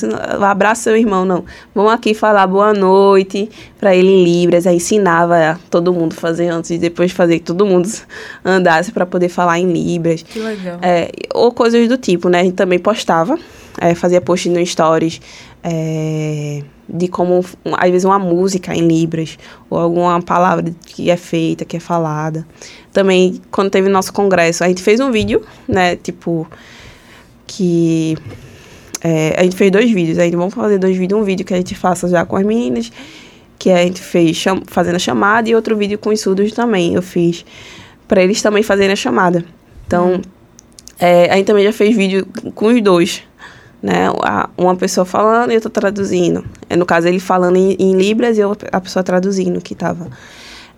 [0.42, 1.44] abraça seu irmão, não.
[1.74, 6.48] Vamos aqui falar boa noite para ele em Libras, aí ensinava todo mundo a fazer
[6.48, 7.88] antes e depois fazer que todo mundo
[8.44, 10.22] andasse para poder falar em Libras.
[10.22, 10.78] Que legal.
[10.82, 12.40] É, ou coisas do tipo, né?
[12.40, 13.38] A gente também postava,
[13.80, 15.20] é, fazia post no Stories
[15.62, 17.44] é, de como,
[17.78, 19.38] às vezes, uma música em Libras,
[19.70, 22.46] ou alguma palavra que é feita, que é falada.
[22.92, 25.96] Também, quando teve nosso congresso, a gente fez um vídeo, né?
[25.96, 26.46] Tipo,
[27.46, 28.16] que
[29.02, 30.18] é, a gente fez dois vídeos.
[30.18, 31.20] Aí vamos fazer dois vídeos.
[31.20, 32.90] Um vídeo que a gente faça já com as meninas,
[33.58, 36.94] que a gente fez cham fazendo a chamada, e outro vídeo com os surdos também.
[36.94, 37.44] Eu fiz
[38.08, 39.44] para eles também fazerem a chamada.
[39.86, 40.20] Então,
[40.98, 43.22] é, a gente também já fez vídeo com os dois.
[43.82, 44.06] Né?
[44.56, 46.42] Uma pessoa falando e tô traduzindo.
[46.70, 50.08] É, no caso, ele falando em, em Libras e eu, a pessoa traduzindo que tava.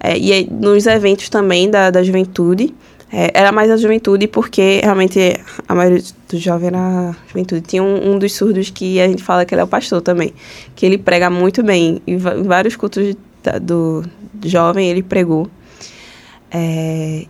[0.00, 2.74] É, e aí, nos eventos também da, da juventude,
[3.12, 5.18] é, era mais a juventude porque realmente
[5.68, 7.60] a maioria do jovem era juventude.
[7.62, 10.32] Tinha um, um dos surdos que a gente fala que ele é o pastor também,
[10.74, 12.02] que ele prega muito bem.
[12.06, 14.02] Em, em vários cultos da- do,
[14.32, 15.48] do jovem ele pregou.
[16.50, 17.26] É,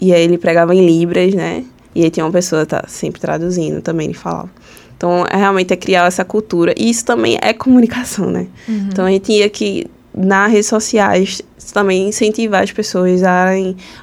[0.00, 1.64] e aí ele pregava em Libras, né?
[1.94, 4.50] E aí tinha uma pessoa tá sempre traduzindo também, ele falava.
[4.96, 6.74] Então, é, realmente é criar essa cultura.
[6.76, 8.46] E isso também é comunicação, né?
[8.90, 9.86] Então, a gente tinha que,
[10.20, 11.42] nas redes sociais,
[11.72, 13.50] também incentivar as pessoas a,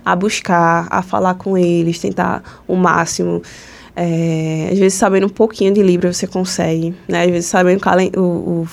[0.06, 3.42] a buscar, a falar com eles, tentar o máximo.
[3.96, 6.94] É, às vezes, sabendo um pouquinho de Libra, você consegue.
[7.08, 7.24] Né?
[7.24, 7.82] Às vezes, sabendo
[8.16, 8.68] o, o,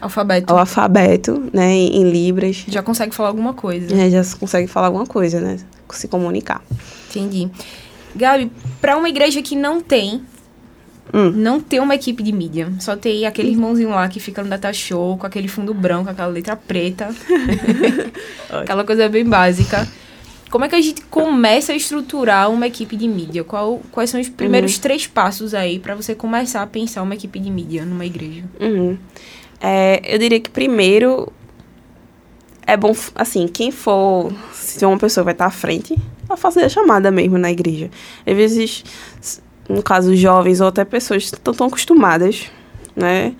[0.00, 0.52] Alfabeto.
[0.52, 1.72] o alfabeto né?
[1.72, 3.94] em, em Libras, Já consegue falar alguma coisa.
[3.94, 5.58] é, já se consegue falar alguma coisa, né?
[5.90, 6.62] Se comunicar.
[7.08, 7.48] Entendi.
[8.14, 10.22] Gabi, pra uma igreja que não tem,
[11.14, 11.30] Hum.
[11.30, 14.72] não tem uma equipe de mídia, só tem aquele irmãozinho lá que fica no data
[14.72, 17.14] show, com aquele fundo branco, aquela letra preta,
[18.50, 19.86] aquela coisa bem básica.
[20.50, 23.42] Como é que a gente começa a estruturar uma equipe de mídia?
[23.42, 27.38] Qual, quais são os primeiros três passos aí pra você começar a pensar uma equipe
[27.38, 28.44] de mídia numa igreja?
[28.60, 28.96] Uhum.
[29.60, 31.32] É, eu diria que primeiro
[32.66, 35.96] é bom, assim, quem for, se uma pessoa vai estar à frente,
[36.28, 37.90] a fazer a chamada mesmo na igreja.
[38.26, 38.84] Às vezes,
[39.68, 42.50] no caso, jovens ou até pessoas que estão tão acostumadas,
[42.94, 43.34] né?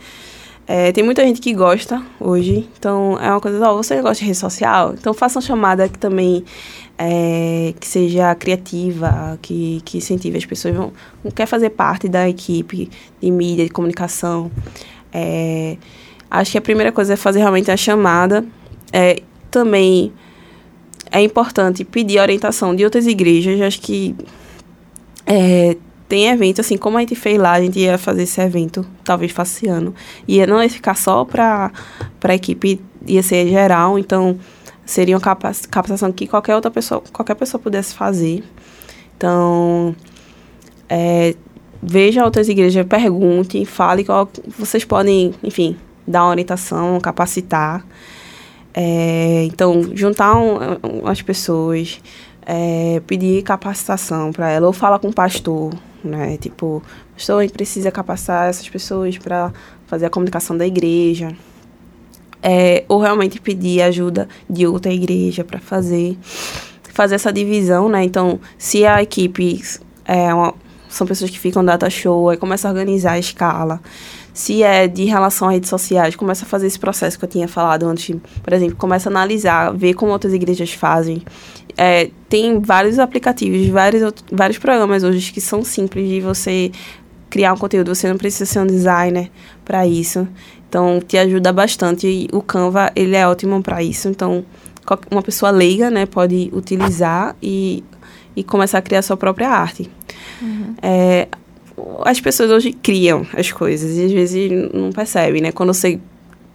[0.68, 4.24] É, tem muita gente que gosta hoje, então é uma coisa, ó, você gosta de
[4.24, 4.94] rede social?
[4.94, 6.44] Então faça uma chamada que também
[6.98, 10.92] é, que seja criativa, que, que incentive as pessoas, vão,
[11.34, 14.50] quer fazer parte da equipe de mídia, de comunicação.
[15.12, 15.76] É,
[16.30, 18.44] acho que a primeira coisa é fazer realmente a chamada.
[18.92, 20.12] É, também
[21.10, 23.60] é importante pedir orientação de outras igrejas.
[23.60, 24.16] Acho que
[25.26, 25.76] é,
[26.08, 29.32] tem evento, assim, como a gente fez lá, a gente ia fazer esse evento, talvez
[29.32, 29.94] faça esse ano.
[30.26, 31.72] Ia não ia ficar só para
[32.22, 34.38] a equipe, ia ser geral, então
[34.84, 38.44] seria uma capac- capacitação que qualquer outra pessoa, qualquer pessoa pudesse fazer.
[39.16, 39.96] Então,
[40.88, 41.34] é,
[41.82, 44.28] veja outras igrejas, pergunte, fale qual
[44.58, 45.76] vocês podem, enfim,
[46.06, 47.84] dar uma orientação, capacitar.
[48.72, 52.00] É, então, juntar um, um, as pessoas,
[52.46, 56.36] é, pedir capacitação para ela, ou falar com o pastor, né?
[56.36, 56.80] Tipo,
[57.12, 59.52] pastor, a gente precisa capacitar essas pessoas para
[59.86, 61.36] fazer a comunicação da igreja.
[62.42, 66.16] É, ou realmente pedir ajuda de outra igreja para fazer
[66.92, 68.04] fazer essa divisão, né?
[68.04, 69.60] Então, se a equipe
[70.04, 70.54] é uma,
[70.88, 73.80] são pessoas que ficam data show, aí começa a organizar a escala.
[74.36, 77.48] Se é de relação a redes sociais, começa a fazer esse processo que eu tinha
[77.48, 78.14] falado antes.
[78.42, 81.22] Por exemplo, começa a analisar, ver como outras igrejas fazem.
[81.74, 86.70] É, tem vários aplicativos, vários, vários programas hoje que são simples de você
[87.30, 87.94] criar um conteúdo.
[87.94, 89.30] Você não precisa ser um designer
[89.64, 90.28] para isso.
[90.68, 92.06] Então, te ajuda bastante.
[92.06, 94.06] E o Canva, ele é ótimo para isso.
[94.06, 94.44] Então,
[95.10, 97.82] uma pessoa leiga, né, pode utilizar e,
[98.36, 99.90] e começar a criar sua própria arte.
[100.82, 101.26] É,
[102.04, 105.52] as pessoas hoje criam as coisas e às vezes não percebem, né?
[105.52, 105.98] Quando você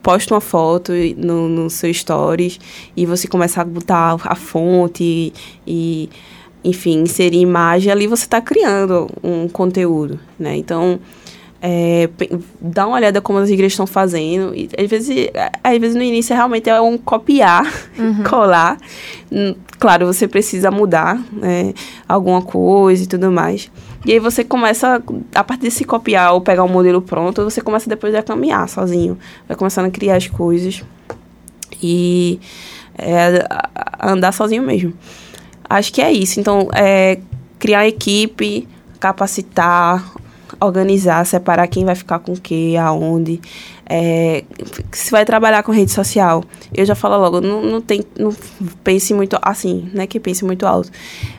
[0.02, 2.60] posta uma foto no, no seu stories
[2.98, 5.34] e você começa a botar a fonte e,
[5.66, 6.10] e,
[6.64, 10.56] enfim, inserir imagem, ali você está criando um conteúdo, né?
[10.58, 11.00] Então,
[11.62, 12.10] é,
[12.60, 14.56] dá uma olhada como as igrejas estão fazendo.
[14.56, 15.30] E, às, vezes,
[15.64, 17.72] às vezes no início realmente é um copiar,
[18.28, 18.78] colar.
[19.32, 21.74] Hum, Claro, você precisa mudar né,
[22.08, 23.72] alguma coisa e tudo mais.
[24.06, 25.02] E aí você começa,
[25.36, 28.68] a partir de se copiar ou pegar um modelo pronto, você começa depois a caminhar
[28.68, 29.18] sozinho.
[29.48, 30.84] Vai começando a criar as coisas
[31.82, 32.40] e
[32.98, 33.46] é,
[34.02, 34.94] andar sozinho mesmo.
[35.70, 36.40] Acho que é isso.
[36.40, 37.20] Então, é
[37.60, 38.68] criar equipe,
[39.00, 40.12] capacitar,
[40.60, 43.40] organizar, separar quem vai ficar com o que, aonde.
[43.88, 44.44] É,
[44.92, 46.44] se vai trabalhar com rede social,
[46.74, 48.34] eu já falo logo, não, não, tem, não
[48.84, 50.90] pense muito assim, não é que pense muito alto,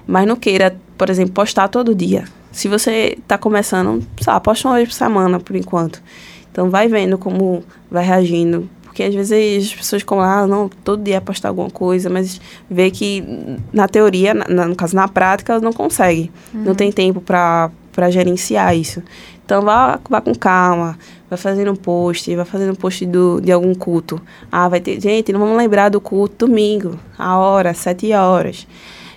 [0.06, 2.24] mas não queira, por exemplo, postar todo dia.
[2.52, 6.02] Se você está começando, sabe, posta uma vez por semana, por enquanto.
[6.50, 8.68] Então, vai vendo como vai reagindo.
[8.82, 12.38] Porque às vezes as pessoas ficam lá, não, todo dia postar alguma coisa, mas
[12.70, 13.24] vê que
[13.72, 16.30] na teoria, na- no caso na prática, não consegue.
[16.52, 17.70] Não tem tempo para
[18.10, 19.02] gerenciar isso.
[19.46, 20.98] Então vá, vá com calma,
[21.30, 24.20] vai fazendo um post, vai fazendo um post do, de algum culto.
[24.50, 25.00] Ah, vai ter.
[25.00, 28.66] Gente, não vamos lembrar do culto domingo, a hora, sete horas.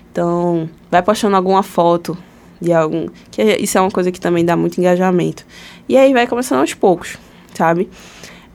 [0.10, 2.18] Então, vai postando alguma foto
[2.62, 3.08] de algum.
[3.32, 5.46] Que é- isso é uma coisa que também dá muito engajamento.
[5.88, 7.18] E aí vai começando aos poucos,
[7.54, 7.90] sabe?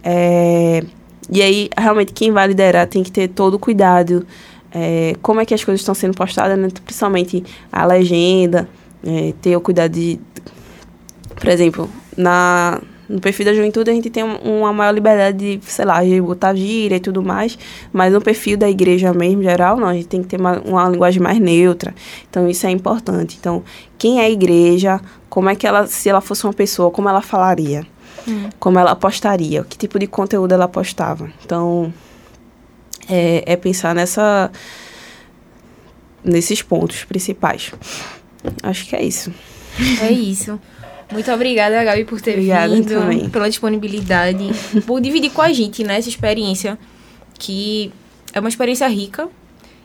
[0.02, 0.82] É,
[1.30, 4.26] e aí, realmente, quem vai liderar tem que ter todo o cuidado.
[4.72, 6.68] é, como é que as coisas estão sendo postadas, né?
[6.84, 7.42] principalmente
[7.72, 8.68] a legenda,
[9.04, 10.20] é, ter o cuidado de.
[11.34, 12.80] Por exemplo, na,
[13.10, 16.20] no perfil da juventude a gente tem um- uma maior liberdade de, sei lá, de
[16.20, 17.58] botar gíria e tudo mais,
[17.92, 20.88] mas no perfil da igreja mesmo, geral, não, a gente tem que ter uma, uma
[20.88, 21.94] linguagem mais neutra.
[22.30, 23.36] Então isso é importante.
[23.40, 23.62] Então,
[23.98, 27.20] quem é a igreja, como é que ela, se ela fosse uma pessoa, como ela
[27.20, 27.86] falaria?
[28.60, 29.64] Como ela postaria?
[29.64, 31.28] Que tipo de conteúdo ela postava?
[31.44, 31.92] Então,
[33.08, 34.50] é, é pensar nessa
[36.22, 37.72] nesses pontos principais.
[38.62, 39.32] Acho que é isso.
[40.02, 40.60] É isso.
[41.12, 43.28] Muito obrigada, Gabi, por ter Obrigada vindo, também.
[43.28, 44.48] pela disponibilidade,
[44.86, 46.78] por dividir com a gente né, essa experiência,
[47.38, 47.92] que
[48.32, 49.28] é uma experiência rica.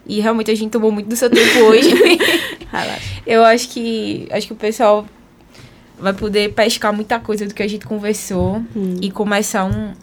[0.08, 1.90] E realmente a gente tomou muito do seu tempo hoje.
[3.26, 5.08] Eu acho que acho que o pessoal
[6.00, 8.62] vai poder pescar muita coisa do que a gente conversou
[9.02, 9.94] e começar um,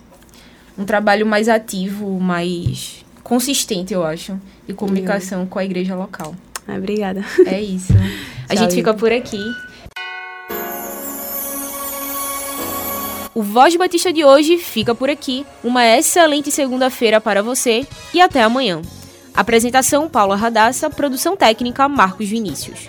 [0.76, 6.34] um trabalho mais ativo, mais consistente, eu acho, de comunicação com a igreja local.
[6.66, 7.24] Ah, obrigada.
[7.46, 7.92] É isso.
[8.48, 9.38] A Tchau, gente fica por aqui.
[13.34, 15.46] O Voz Batista de hoje fica por aqui.
[15.64, 18.82] Uma excelente segunda-feira para você e até amanhã.
[19.34, 22.88] Apresentação Paula Radassa, produção técnica Marcos Vinícius.